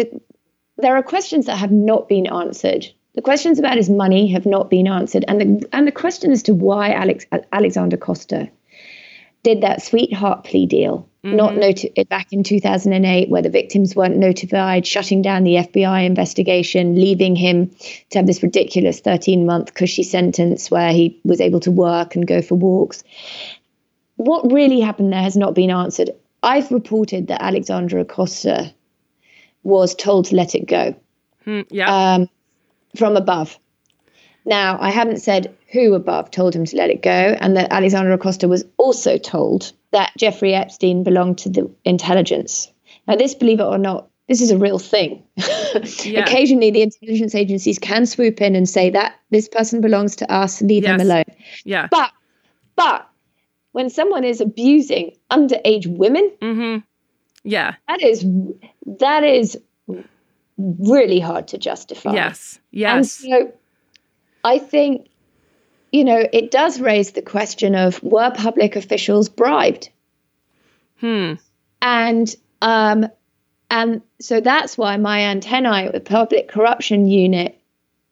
There 0.77 0.95
are 0.95 1.03
questions 1.03 1.45
that 1.45 1.57
have 1.57 1.71
not 1.71 2.09
been 2.09 2.25
answered. 2.25 2.87
The 3.13 3.21
questions 3.21 3.59
about 3.59 3.77
his 3.77 3.89
money 3.89 4.27
have 4.29 4.45
not 4.45 4.69
been 4.69 4.87
answered. 4.87 5.25
And 5.27 5.41
the, 5.41 5.69
and 5.73 5.85
the 5.85 5.91
question 5.91 6.31
as 6.31 6.41
to 6.43 6.53
why 6.53 6.93
Alex, 6.93 7.25
Alexander 7.51 7.95
Acosta 7.95 8.49
did 9.43 9.61
that 9.61 9.81
sweetheart 9.81 10.43
plea 10.43 10.65
deal, 10.65 11.07
not 11.35 11.55
noti- 11.55 11.91
back 12.09 12.31
in 12.31 12.43
2008, 12.43 13.29
where 13.29 13.41
the 13.41 13.49
victims 13.49 13.95
weren't 13.95 14.17
notified, 14.17 14.85
shutting 14.87 15.21
down 15.21 15.43
the 15.43 15.55
FBI 15.57 16.05
investigation, 16.05 16.95
leaving 16.95 17.35
him 17.35 17.71
to 18.11 18.19
have 18.19 18.27
this 18.27 18.41
ridiculous 18.43 18.99
13 18.99 19.45
month 19.45 19.73
cushy 19.73 20.03
sentence 20.03 20.71
where 20.71 20.91
he 20.91 21.19
was 21.23 21.41
able 21.41 21.59
to 21.61 21.71
work 21.71 22.15
and 22.15 22.27
go 22.27 22.41
for 22.41 22.55
walks. 22.55 23.03
What 24.15 24.51
really 24.51 24.79
happened 24.79 25.11
there 25.11 25.21
has 25.21 25.37
not 25.37 25.53
been 25.53 25.69
answered. 25.71 26.11
I've 26.41 26.71
reported 26.71 27.27
that 27.27 27.41
Alexander 27.41 27.99
Acosta 27.99 28.73
was 29.63 29.95
told 29.95 30.25
to 30.25 30.35
let 30.35 30.55
it 30.55 30.65
go 30.67 30.95
Hmm, 31.43 31.61
yeah. 31.69 32.13
um, 32.15 32.29
from 32.95 33.17
above. 33.17 33.57
Now, 34.45 34.77
I 34.79 34.91
haven't 34.91 35.19
said 35.19 35.56
who 35.71 35.93
above 35.93 36.31
told 36.31 36.55
him 36.55 36.65
to 36.65 36.77
let 36.77 36.89
it 36.89 37.01
go, 37.01 37.35
and 37.39 37.57
that 37.57 37.71
Alexander 37.71 38.11
Acosta 38.11 38.47
was 38.47 38.65
also 38.77 39.17
told 39.17 39.73
that 39.91 40.11
Jeffrey 40.17 40.53
Epstein 40.53 41.03
belonged 41.03 41.37
to 41.39 41.49
the 41.49 41.69
intelligence. 41.85 42.71
Now, 43.07 43.15
this, 43.15 43.33
believe 43.33 43.59
it 43.59 43.63
or 43.63 43.77
not, 43.77 44.09
this 44.27 44.41
is 44.41 44.51
a 44.51 44.57
real 44.57 44.79
thing. 44.79 45.23
Yeah. 46.03 46.21
Occasionally, 46.21 46.71
the 46.71 46.81
intelligence 46.81 47.35
agencies 47.35 47.77
can 47.77 48.05
swoop 48.05 48.41
in 48.41 48.55
and 48.55 48.67
say 48.67 48.89
that 48.89 49.19
this 49.29 49.47
person 49.47 49.79
belongs 49.79 50.15
to 50.17 50.31
us, 50.31 50.61
leave 50.61 50.83
yes. 50.83 50.91
them 50.97 51.01
alone. 51.01 51.25
Yeah. 51.65 51.87
But, 51.91 52.11
but 52.75 53.07
when 53.73 53.89
someone 53.89 54.23
is 54.23 54.41
abusing 54.41 55.15
underage 55.29 55.85
women, 55.85 56.31
mm-hmm. 56.41 56.79
yeah, 57.43 57.75
that 57.87 58.01
is 58.01 58.25
that 58.99 59.23
is 59.23 59.59
really 60.57 61.19
hard 61.19 61.49
to 61.49 61.57
justify. 61.59 62.13
Yes. 62.13 62.59
Yes. 62.71 63.23
And 63.23 63.31
so, 63.31 63.53
I 64.43 64.57
think 64.57 65.07
you 65.91 66.03
know, 66.03 66.27
it 66.31 66.51
does 66.51 66.79
raise 66.79 67.11
the 67.11 67.21
question 67.21 67.75
of 67.75 68.01
were 68.03 68.31
public 68.31 68.75
officials 68.75 69.29
bribed? 69.29 69.89
Hmm. 70.99 71.33
And 71.81 72.35
um, 72.61 73.07
and 73.69 74.01
so 74.19 74.39
that's 74.41 74.77
why 74.77 74.97
my 74.97 75.21
antennae 75.21 75.91
the 75.91 75.99
public 75.99 76.47
corruption 76.47 77.07
unit, 77.07 77.59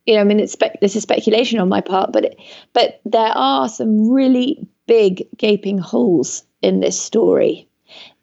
you 0.05 0.15
know, 0.15 0.21
I 0.21 0.23
mean, 0.23 0.39
it's 0.39 0.53
spe- 0.53 0.79
this 0.81 0.95
is 0.95 1.03
speculation 1.03 1.59
on 1.59 1.69
my 1.69 1.81
part, 1.81 2.11
but 2.11 2.25
it, 2.25 2.39
but 2.73 3.01
there 3.05 3.31
are 3.33 3.67
some 3.69 4.09
really 4.11 4.67
big 4.87 5.27
gaping 5.37 5.77
holes 5.77 6.43
in 6.61 6.79
this 6.79 6.99
story 6.99 7.67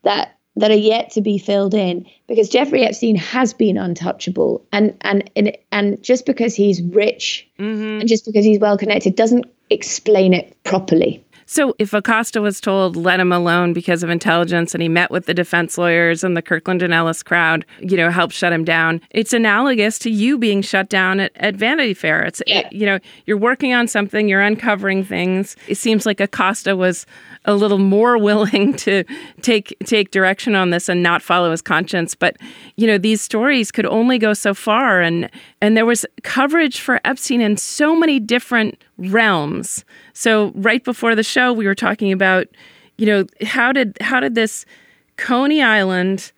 that 0.02 0.31
that 0.56 0.70
are 0.70 0.74
yet 0.74 1.10
to 1.10 1.20
be 1.20 1.38
filled 1.38 1.74
in 1.74 2.06
because 2.26 2.48
Jeffrey 2.48 2.84
Epstein 2.84 3.16
has 3.16 3.54
been 3.54 3.78
untouchable 3.78 4.64
and 4.72 4.96
and 5.00 5.30
and, 5.34 5.56
and 5.70 6.02
just 6.02 6.26
because 6.26 6.54
he's 6.54 6.82
rich 6.82 7.48
mm-hmm. 7.58 8.00
and 8.00 8.08
just 8.08 8.26
because 8.26 8.44
he's 8.44 8.58
well 8.58 8.76
connected 8.76 9.16
doesn't 9.16 9.46
explain 9.70 10.34
it 10.34 10.56
properly. 10.64 11.24
So 11.52 11.74
if 11.78 11.92
Acosta 11.92 12.40
was 12.40 12.62
told 12.62 12.96
let 12.96 13.20
him 13.20 13.30
alone 13.30 13.74
because 13.74 14.02
of 14.02 14.08
intelligence 14.08 14.74
and 14.74 14.80
he 14.80 14.88
met 14.88 15.10
with 15.10 15.26
the 15.26 15.34
defense 15.34 15.76
lawyers 15.76 16.24
and 16.24 16.34
the 16.34 16.40
Kirkland 16.40 16.80
and 16.80 16.94
Ellis 16.94 17.22
crowd, 17.22 17.66
you 17.78 17.94
know, 17.94 18.08
helped 18.08 18.32
shut 18.32 18.54
him 18.54 18.64
down, 18.64 19.02
it's 19.10 19.34
analogous 19.34 19.98
to 19.98 20.10
you 20.10 20.38
being 20.38 20.62
shut 20.62 20.88
down 20.88 21.20
at, 21.20 21.30
at 21.36 21.54
Vanity 21.54 21.92
Fair. 21.92 22.22
It's 22.22 22.40
yeah. 22.46 22.60
it, 22.60 22.72
you 22.72 22.86
know, 22.86 22.98
you're 23.26 23.36
working 23.36 23.74
on 23.74 23.86
something, 23.86 24.30
you're 24.30 24.40
uncovering 24.40 25.04
things. 25.04 25.54
It 25.68 25.74
seems 25.74 26.06
like 26.06 26.20
Acosta 26.20 26.74
was 26.74 27.04
a 27.44 27.54
little 27.54 27.76
more 27.76 28.16
willing 28.28 28.72
to 28.72 29.04
take 29.42 29.76
take 29.84 30.10
direction 30.10 30.54
on 30.54 30.70
this 30.70 30.88
and 30.88 31.02
not 31.02 31.20
follow 31.20 31.50
his 31.50 31.60
conscience. 31.60 32.14
But 32.14 32.38
you 32.76 32.86
know, 32.86 32.96
these 32.96 33.20
stories 33.20 33.70
could 33.70 33.84
only 33.84 34.18
go 34.18 34.32
so 34.32 34.54
far, 34.54 35.02
and 35.02 35.28
and 35.60 35.76
there 35.76 35.84
was 35.84 36.06
coverage 36.22 36.80
for 36.80 36.98
Epstein 37.04 37.42
in 37.42 37.58
so 37.58 37.94
many 37.94 38.18
different 38.18 38.82
realms. 38.96 39.84
So 40.22 40.52
right 40.54 40.84
before 40.84 41.16
the 41.16 41.24
show, 41.24 41.52
we 41.52 41.66
were 41.66 41.74
talking 41.74 42.12
about, 42.12 42.46
you 42.96 43.06
know, 43.06 43.26
how 43.44 43.72
did 43.72 43.98
how 44.00 44.20
did 44.20 44.36
this 44.36 44.64
Coney 45.16 45.60
Island 45.60 46.30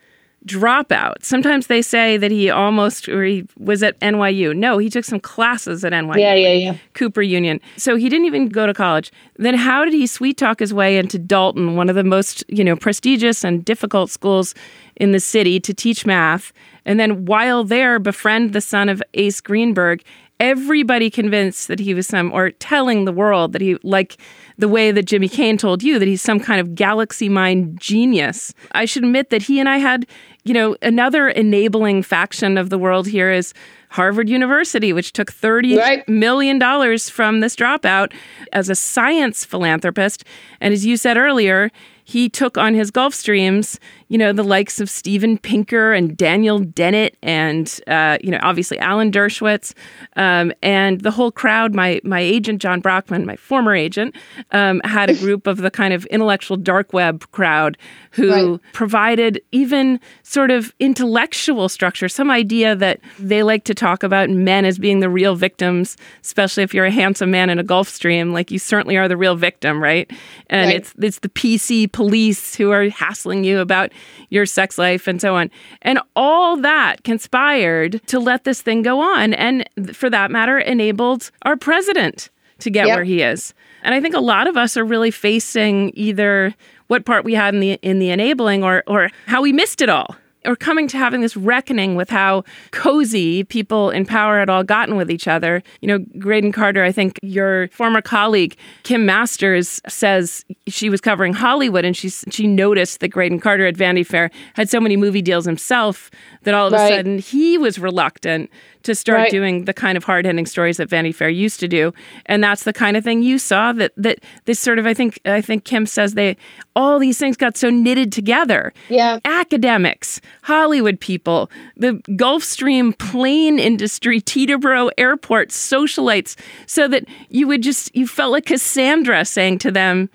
dropout. 0.47 1.23
Sometimes 1.23 1.69
they 1.69 1.81
say 1.81 2.17
that 2.17 2.31
he 2.31 2.51
almost 2.51 3.09
or 3.09 3.25
he 3.25 3.47
was 3.59 3.83
at 3.83 3.99
NYU. 4.01 4.55
No, 4.55 4.79
he 4.79 4.91
took 4.91 5.05
some 5.05 5.21
classes 5.21 5.85
at 5.85 5.93
NYU. 5.93 6.17
Yeah, 6.17 6.35
yeah, 6.35 6.53
yeah. 6.53 6.77
Cooper 6.95 7.23
Union. 7.23 7.61
So 7.77 7.97
he 7.97 8.09
didn't 8.09 8.27
even 8.27 8.49
go 8.49 8.67
to 8.67 8.75
college. 8.75 9.11
Then 9.37 9.55
how 9.55 9.85
did 9.85 9.95
he 9.95 10.07
sweet 10.07 10.37
talk 10.37 10.61
his 10.61 10.75
way 10.75 10.99
into 10.99 11.19
Dalton, 11.19 11.77
one 11.77 11.89
of 11.89 11.95
the 11.95 12.05
most, 12.05 12.45
you 12.49 12.65
know, 12.65 12.77
prestigious 12.77 13.45
and 13.45 13.65
difficult 13.65 14.11
schools 14.11 14.55
in 14.97 15.13
the 15.13 15.21
city 15.21 15.59
to 15.61 15.73
teach 15.73 16.05
math? 16.05 16.53
And 16.85 17.01
then 17.01 17.25
while 17.25 17.65
there 17.65 17.99
befriend 17.99 18.53
the 18.53 18.61
son 18.61 18.89
of 18.89 19.03
Ace 19.15 19.41
Greenberg 19.41 20.03
everybody 20.41 21.11
convinced 21.11 21.69
that 21.69 21.79
he 21.79 21.95
was 21.95 22.07
some, 22.07 22.33
or 22.33 22.51
telling 22.51 23.05
the 23.05 23.13
world 23.13 23.53
that 23.53 23.61
he, 23.63 23.77
like 23.83 24.17
the 24.59 24.69
way 24.69 24.91
that 24.91 25.05
Jimmy 25.05 25.29
Cayne 25.29 25.57
told 25.57 25.83
you, 25.83 25.99
that 25.99 26.09
he's 26.09 26.23
some 26.23 26.41
kind 26.41 26.61
of 26.61 26.75
galaxy 26.75 27.29
mind 27.29 27.81
genius. 27.81 28.53
I 28.73 28.85
should 28.85 29.05
admit 29.05 29.31
that 29.31 29.43
he 29.43 29.61
and 29.61 29.69
I 29.69 29.79
had, 29.79 30.07
you 30.45 30.55
know, 30.55 30.77
another 30.83 31.29
enabling 31.29 32.03
faction 32.03 32.59
of 32.59 32.71
the 32.71 32.79
world 32.79 33.07
here 33.07 33.31
is 33.31 33.55
Harvard 33.91 34.29
University, 34.29 34.93
which 34.93 35.13
took 35.13 35.31
thirty 35.31 35.77
right. 35.77 36.09
million 36.09 36.59
dollars 36.59 37.09
from 37.09 37.41
this 37.41 37.55
dropout 37.55 38.13
as 38.53 38.69
a 38.69 38.75
science 38.75 39.45
philanthropist. 39.45 40.25
And 40.61 40.75
as 40.75 40.85
you 40.85 40.97
said 40.97 41.17
earlier, 41.17 41.71
he 42.03 42.29
took 42.29 42.59
on 42.59 42.75
his 42.75 42.91
Gulfstreams, 42.91 43.79
you 44.15 44.19
know, 44.19 44.33
the 44.33 44.45
likes 44.45 44.81
of 44.81 44.89
Steven 44.89 45.37
Pinker 45.37 45.93
and 45.93 46.17
Daniel 46.17 46.61
Dennett 46.61 47.17
and, 47.21 47.81
uh, 47.89 48.17
you 48.23 48.31
know, 48.31 48.39
obviously 48.43 48.79
Alan 48.79 49.11
Dershowitz 49.11 49.75
um, 50.15 50.53
and 50.63 51.01
the 51.01 51.11
whole 51.11 51.33
crowd. 51.33 51.75
My, 51.75 52.01
my 52.05 52.21
agent, 52.21 52.63
John 52.63 52.79
Brockman, 52.79 53.27
my 53.27 53.35
former 53.35 53.75
agent, 53.75 54.15
um, 54.53 54.81
had 54.85 55.11
a 55.11 55.15
group 55.15 55.49
of 55.49 55.57
the 55.57 55.71
kind 55.71 55.93
of 55.93 56.07
intellectual 56.07 56.57
dark 56.57 56.93
web 56.93 57.29
crowd 57.33 57.77
who 58.13 58.53
right. 58.53 58.61
provided 58.73 59.43
even 59.51 59.99
sort 60.23 60.53
of 60.53 60.73
intellectual 60.79 61.69
structure, 61.69 62.09
some 62.09 62.31
idea 62.31 62.77
that 62.77 63.01
they 63.19 63.43
like 63.43 63.65
to 63.65 63.75
talk 63.75 64.05
about 64.05 64.31
men 64.31 64.65
as 64.65 64.79
being 64.79 65.01
the 65.01 65.11
real 65.11 65.35
victims, 65.35 65.97
especially 66.23 66.63
if 66.63 66.73
you're 66.73 66.85
a 66.85 66.91
handsome 66.93 67.33
man 67.33 67.51
in 67.51 67.59
a 67.59 67.65
Gulfstream, 67.65 68.33
like 68.33 68.53
you 68.53 68.61
certainly 68.61 68.97
are 68.97 69.09
the 69.09 69.17
real 69.17 69.35
victim, 69.35 69.83
right? 69.83 70.09
And 70.49 70.69
right. 70.69 70.77
it's 70.77 70.95
it's 71.01 71.19
the 71.19 71.29
PC 71.31 71.91
police 71.91 72.55
who 72.55 72.71
are 72.71 72.89
hassling 72.91 73.43
you 73.43 73.59
about 73.59 73.91
your 74.31 74.47
sex 74.47 74.79
life 74.79 75.07
and 75.07 75.21
so 75.21 75.37
on. 75.37 75.51
And 75.83 75.99
all 76.17 76.57
that 76.59 77.05
conspired 77.05 78.01
to 78.07 78.19
let 78.19 78.45
this 78.45 78.63
thing 78.63 78.83
go 78.83 79.01
on 79.01 79.35
and 79.35 79.69
for 79.93 80.11
that 80.11 80.31
matter 80.31 80.59
enabled 80.59 81.31
our 81.43 81.57
president 81.57 82.31
to 82.61 82.71
get 82.71 82.87
yep. 82.87 82.97
where 82.97 83.05
he 83.05 83.23
is. 83.23 83.55
And 83.83 83.95
I 83.95 84.01
think 84.01 84.15
a 84.15 84.21
lot 84.21 84.47
of 84.47 84.57
us 84.57 84.77
are 84.77 84.85
really 84.85 85.11
facing 85.11 85.93
either 85.95 86.55
what 86.87 87.05
part 87.05 87.25
we 87.25 87.35
had 87.35 87.55
in 87.55 87.61
the 87.61 87.73
in 87.83 87.99
the 87.99 88.11
enabling 88.11 88.63
or 88.63 88.83
or 88.87 89.11
how 89.27 89.43
we 89.43 89.53
missed 89.53 89.81
it 89.81 89.89
all 89.89 90.17
or 90.45 90.57
coming 90.57 90.89
to 90.89 90.97
having 90.97 91.21
this 91.21 91.37
reckoning 91.37 91.95
with 91.95 92.11
how 92.11 92.45
cozy 92.71 93.45
people 93.45 93.91
in 93.91 94.07
power 94.07 94.39
had 94.39 94.51
all 94.51 94.63
gotten 94.63 94.97
with 94.97 95.11
each 95.11 95.27
other. 95.27 95.63
You 95.81 95.89
know, 95.89 95.99
Graydon 96.19 96.53
Carter, 96.53 96.85
I 96.85 96.93
think 96.93 97.19
your 97.23 97.69
former 97.69 98.03
colleague 98.03 98.57
Kim 98.83 99.07
Masters 99.07 99.81
says 99.89 100.45
she 100.67 100.91
was 100.91 101.01
covering 101.01 101.33
Hollywood 101.33 101.85
and 101.85 101.97
she 101.97 102.09
she 102.11 102.47
noticed 102.47 103.01
that 103.01 103.09
Graydon 103.09 103.41
Carter 103.41 103.67
at 103.67 103.77
Vanity 103.77 104.05
Fair 104.05 104.31
had 104.55 104.69
so 104.69 104.81
many 104.81 104.97
movie 104.97 105.23
deals 105.23 105.45
himself 105.45 106.11
that 106.43 106.55
all 106.55 106.69
of 106.69 106.73
right. 106.73 106.93
a 106.93 106.97
sudden 106.97 107.19
he 107.19 107.59
was 107.59 107.79
reluctant 107.79 108.51
to 108.85 108.95
start 108.95 109.19
right. 109.19 109.31
doing 109.31 109.65
the 109.65 109.75
kind 109.75 109.97
of 109.97 110.05
hard 110.05 110.25
hitting 110.25 110.47
stories 110.47 110.77
that 110.77 110.89
Vanity 110.89 111.13
Fair 111.13 111.29
used 111.29 111.61
to 111.61 111.69
do. 111.69 111.93
And 112.27 112.43
that's 112.43 112.65
the 112.65 112.73
kind 112.73 112.97
of 112.97 113.05
thing 113.05 113.23
you 113.23 113.39
saw 113.39 113.73
that 113.73 113.93
that 113.97 114.21
this 114.45 114.61
sort 114.61 114.79
of 114.79 114.87
I 114.87 114.95
think 114.95 115.21
I 115.25 115.41
think 115.41 115.65
Kim 115.65 115.87
says 115.87 116.15
they 116.15 116.37
all 116.77 116.99
these 116.99 117.19
things 117.19 117.37
got 117.37 117.57
so 117.57 117.71
knitted 117.71 118.13
together. 118.13 118.73
Yeah. 118.89 119.19
Academics, 119.25 120.21
Hollywood 120.43 121.01
people, 121.01 121.51
the 121.77 121.95
Gulfstream 122.11 122.97
plane 122.97 123.59
industry, 123.59 124.21
Teterboro 124.21 124.91
airport, 124.99 125.51
socialites, 125.51 126.37
so 126.67 126.89
that 126.89 127.05
you 127.29 127.47
would 127.47 127.63
just 127.63 127.95
you 127.95 128.07
felt 128.07 128.33
like 128.33 128.47
Cassandra 128.47 129.25
saying 129.25 129.59
to 129.59 129.71
them, 129.71 130.11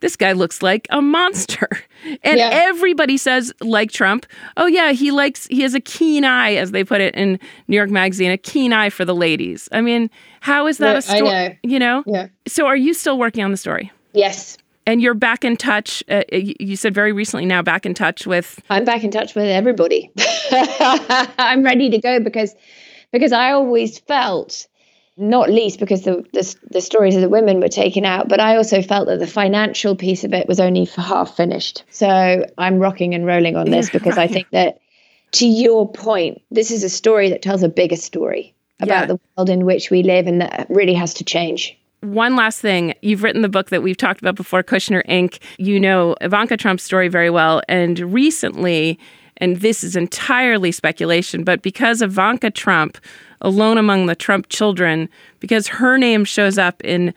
this 0.00 0.16
guy 0.16 0.32
looks 0.32 0.62
like 0.62 0.86
a 0.90 1.00
monster. 1.00 1.68
And 2.22 2.36
yeah. 2.36 2.50
everybody 2.52 3.16
says, 3.16 3.50
like 3.62 3.90
Trump, 3.90 4.26
oh, 4.58 4.66
yeah, 4.66 4.92
he 4.92 5.10
likes, 5.10 5.46
he 5.46 5.62
has 5.62 5.72
a 5.72 5.80
keen 5.80 6.22
eye, 6.22 6.52
as 6.52 6.70
they 6.70 6.84
put 6.84 7.00
it 7.00 7.14
in 7.14 7.40
New 7.66 7.76
York 7.76 7.88
Magazine, 7.88 8.30
a 8.30 8.36
keen 8.36 8.74
eye 8.74 8.90
for 8.90 9.06
the 9.06 9.14
ladies. 9.14 9.70
I 9.72 9.80
mean, 9.80 10.10
how 10.40 10.66
is 10.66 10.76
that 10.78 10.96
a 10.96 11.00
story? 11.00 11.22
Know. 11.22 11.54
You 11.62 11.78
know? 11.78 12.04
Yeah. 12.06 12.28
So 12.46 12.66
are 12.66 12.76
you 12.76 12.92
still 12.92 13.18
working 13.18 13.42
on 13.42 13.50
the 13.50 13.56
story? 13.56 13.90
Yes. 14.12 14.58
And 14.86 15.00
you're 15.00 15.14
back 15.14 15.46
in 15.46 15.56
touch. 15.56 16.04
Uh, 16.06 16.24
you 16.30 16.76
said 16.76 16.92
very 16.92 17.12
recently 17.12 17.46
now, 17.46 17.62
back 17.62 17.86
in 17.86 17.94
touch 17.94 18.26
with. 18.26 18.60
I'm 18.68 18.84
back 18.84 19.02
in 19.02 19.10
touch 19.10 19.34
with 19.34 19.46
everybody. 19.46 20.12
I'm 21.38 21.62
ready 21.62 21.88
to 21.88 21.98
go 21.98 22.20
because, 22.20 22.54
because 23.12 23.32
I 23.32 23.52
always 23.52 23.98
felt 23.98 24.66
not 25.16 25.48
least 25.48 25.78
because 25.78 26.02
the, 26.02 26.24
the, 26.32 26.56
the 26.70 26.80
stories 26.80 27.14
of 27.14 27.22
the 27.22 27.28
women 27.28 27.60
were 27.60 27.68
taken 27.68 28.04
out, 28.04 28.28
but 28.28 28.40
I 28.40 28.56
also 28.56 28.82
felt 28.82 29.06
that 29.06 29.20
the 29.20 29.26
financial 29.26 29.94
piece 29.94 30.24
of 30.24 30.32
it 30.32 30.48
was 30.48 30.58
only 30.58 30.86
half 30.86 31.36
finished. 31.36 31.84
So 31.90 32.44
I'm 32.58 32.78
rocking 32.78 33.14
and 33.14 33.24
rolling 33.24 33.56
on 33.56 33.70
this 33.70 33.90
because 33.92 34.18
I 34.18 34.26
think 34.26 34.48
that, 34.50 34.80
to 35.32 35.46
your 35.46 35.90
point, 35.90 36.42
this 36.50 36.70
is 36.70 36.84
a 36.84 36.88
story 36.88 37.30
that 37.30 37.42
tells 37.42 37.62
a 37.62 37.68
bigger 37.68 37.96
story 37.96 38.54
about 38.80 39.02
yeah. 39.02 39.06
the 39.06 39.20
world 39.36 39.50
in 39.50 39.64
which 39.64 39.90
we 39.90 40.02
live, 40.02 40.26
and 40.26 40.40
that 40.40 40.66
really 40.68 40.94
has 40.94 41.14
to 41.14 41.24
change. 41.24 41.76
One 42.02 42.36
last 42.36 42.60
thing. 42.60 42.94
You've 43.02 43.22
written 43.22 43.42
the 43.42 43.48
book 43.48 43.70
that 43.70 43.82
we've 43.82 43.96
talked 43.96 44.20
about 44.20 44.34
before, 44.36 44.62
Kushner 44.62 45.04
Inc. 45.06 45.38
You 45.58 45.80
know 45.80 46.14
Ivanka 46.20 46.56
Trump's 46.56 46.82
story 46.82 47.08
very 47.08 47.30
well. 47.30 47.62
And 47.68 47.98
recently, 47.98 48.98
and 49.38 49.56
this 49.58 49.82
is 49.82 49.96
entirely 49.96 50.72
speculation, 50.72 51.44
but 51.44 51.62
because 51.62 52.02
Ivanka 52.02 52.50
Trump 52.50 52.98
alone 53.40 53.78
among 53.78 54.06
the 54.06 54.14
Trump 54.14 54.48
children 54.48 55.08
because 55.38 55.68
her 55.68 55.98
name 55.98 56.24
shows 56.24 56.56
up 56.56 56.82
in 56.82 57.12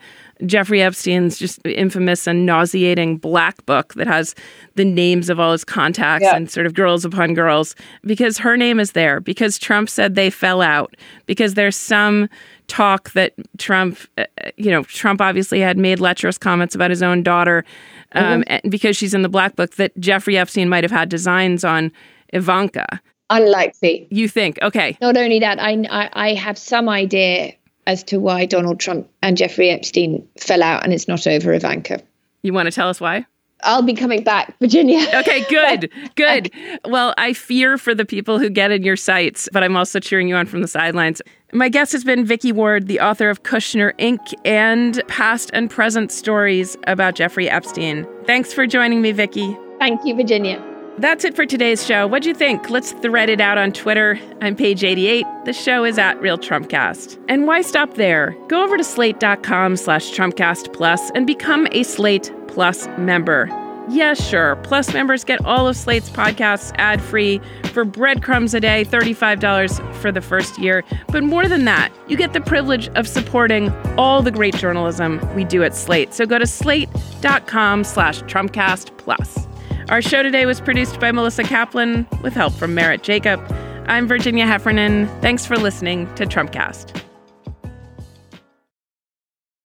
Jeffrey 0.46 0.82
Epstein's 0.82 1.38
just 1.38 1.58
infamous 1.66 2.26
and 2.26 2.46
nauseating 2.46 3.16
black 3.16 3.64
book 3.66 3.94
that 3.94 4.06
has 4.06 4.34
the 4.76 4.84
names 4.84 5.30
of 5.30 5.40
all 5.40 5.52
his 5.52 5.64
contacts 5.64 6.24
yeah. 6.24 6.36
and 6.36 6.50
sort 6.50 6.66
of 6.66 6.74
girls 6.74 7.04
upon 7.04 7.34
girls 7.34 7.74
because 8.02 8.38
her 8.38 8.56
name 8.56 8.78
is 8.78 8.92
there 8.92 9.20
because 9.20 9.58
Trump 9.58 9.88
said 9.88 10.14
they 10.14 10.30
fell 10.30 10.62
out 10.62 10.94
because 11.26 11.54
there's 11.54 11.76
some 11.76 12.28
talk 12.68 13.10
that 13.12 13.32
Trump, 13.56 13.98
uh, 14.18 14.24
you 14.56 14.70
know, 14.70 14.84
Trump 14.84 15.20
obviously 15.20 15.60
had 15.60 15.78
made 15.78 15.98
lecherous 15.98 16.38
comments 16.38 16.74
about 16.74 16.90
his 16.90 17.02
own 17.02 17.22
daughter 17.22 17.64
um, 18.12 18.42
mm-hmm. 18.42 18.68
because 18.68 18.96
she's 18.96 19.14
in 19.14 19.22
the 19.22 19.28
black 19.28 19.56
book, 19.56 19.76
that 19.76 19.98
Jeffrey 19.98 20.36
Epstein 20.36 20.68
might 20.68 20.84
have 20.84 20.90
had 20.90 21.08
designs 21.08 21.64
on 21.64 21.92
Ivanka. 22.32 23.00
Unlikely. 23.30 24.08
You 24.10 24.28
think? 24.28 24.58
Okay. 24.62 24.96
Not 25.00 25.16
only 25.16 25.40
that, 25.40 25.60
I, 25.60 25.84
I, 25.90 26.10
I 26.12 26.34
have 26.34 26.56
some 26.56 26.88
idea 26.88 27.54
as 27.86 28.04
to 28.04 28.18
why 28.18 28.46
Donald 28.46 28.80
Trump 28.80 29.08
and 29.22 29.36
Jeffrey 29.36 29.70
Epstein 29.70 30.26
fell 30.38 30.62
out, 30.62 30.84
and 30.84 30.92
it's 30.92 31.08
not 31.08 31.26
over 31.26 31.52
Ivanka. 31.52 32.02
You 32.42 32.52
want 32.52 32.66
to 32.66 32.72
tell 32.72 32.88
us 32.88 33.00
why? 33.00 33.26
I'll 33.64 33.82
be 33.82 33.94
coming 33.94 34.22
back, 34.22 34.54
Virginia. 34.60 35.00
okay, 35.14 35.44
good, 35.48 35.90
good. 36.14 36.50
Well, 36.84 37.14
I 37.18 37.32
fear 37.32 37.78
for 37.78 37.94
the 37.94 38.04
people 38.04 38.38
who 38.38 38.48
get 38.50 38.70
in 38.70 38.82
your 38.82 38.96
sights, 38.96 39.48
but 39.52 39.62
I'm 39.62 39.76
also 39.76 40.00
cheering 40.00 40.28
you 40.28 40.36
on 40.36 40.46
from 40.46 40.62
the 40.62 40.68
sidelines. 40.68 41.20
My 41.52 41.68
guest 41.68 41.92
has 41.92 42.04
been 42.04 42.24
Vicky 42.26 42.52
Ward, 42.52 42.88
the 42.88 43.00
author 43.00 43.30
of 43.30 43.42
Kushner 43.42 43.92
Inc. 43.98 44.34
and 44.44 45.02
past 45.08 45.50
and 45.54 45.70
present 45.70 46.12
stories 46.12 46.76
about 46.86 47.14
Jeffrey 47.14 47.48
Epstein. 47.48 48.06
Thanks 48.26 48.52
for 48.52 48.66
joining 48.66 49.00
me, 49.00 49.12
Vicky. 49.12 49.56
Thank 49.78 50.04
you, 50.04 50.14
Virginia. 50.14 50.62
That's 50.98 51.24
it 51.24 51.36
for 51.36 51.46
today's 51.46 51.86
show. 51.86 52.08
What'd 52.08 52.26
you 52.26 52.34
think? 52.34 52.70
Let's 52.70 52.90
thread 52.90 53.28
it 53.30 53.40
out 53.40 53.56
on 53.56 53.70
Twitter. 53.72 54.18
I'm 54.42 54.56
page 54.56 54.82
88. 54.82 55.24
The 55.44 55.52
show 55.52 55.84
is 55.84 55.96
at 55.96 56.20
Real 56.20 56.36
Trumpcast. 56.36 57.16
And 57.28 57.46
why 57.46 57.62
stop 57.62 57.94
there? 57.94 58.36
Go 58.48 58.64
over 58.64 58.76
to 58.76 58.82
slate.com 58.82 59.76
slash 59.76 60.10
Trumpcast 60.10 60.72
Plus 60.72 61.10
and 61.14 61.24
become 61.24 61.68
a 61.70 61.84
Slate 61.84 62.32
Plus 62.58 62.88
member. 62.98 63.46
Yes, 63.88 64.20
sure. 64.28 64.56
Plus 64.64 64.92
members 64.92 65.22
get 65.22 65.40
all 65.44 65.68
of 65.68 65.76
Slate's 65.76 66.10
podcasts 66.10 66.72
ad 66.74 67.00
free 67.00 67.40
for 67.72 67.84
breadcrumbs 67.84 68.52
a 68.52 68.58
day, 68.58 68.84
$35 68.84 69.94
for 69.94 70.10
the 70.10 70.20
first 70.20 70.58
year. 70.58 70.82
But 71.12 71.22
more 71.22 71.46
than 71.46 71.66
that, 71.66 71.92
you 72.08 72.16
get 72.16 72.32
the 72.32 72.40
privilege 72.40 72.88
of 72.96 73.06
supporting 73.06 73.70
all 73.96 74.22
the 74.22 74.32
great 74.32 74.56
journalism 74.56 75.20
we 75.36 75.44
do 75.44 75.62
at 75.62 75.76
Slate. 75.76 76.12
So 76.12 76.26
go 76.26 76.36
to 76.36 76.48
slate.com 76.48 77.84
slash 77.84 78.22
Trumpcast 78.22 78.98
Plus. 78.98 79.46
Our 79.88 80.02
show 80.02 80.24
today 80.24 80.44
was 80.44 80.60
produced 80.60 80.98
by 80.98 81.12
Melissa 81.12 81.44
Kaplan 81.44 82.08
with 82.24 82.32
help 82.32 82.54
from 82.54 82.74
Merritt 82.74 83.04
Jacob. 83.04 83.40
I'm 83.86 84.08
Virginia 84.08 84.48
Heffernan. 84.48 85.06
Thanks 85.20 85.46
for 85.46 85.56
listening 85.56 86.12
to 86.16 86.26
Trumpcast. 86.26 87.07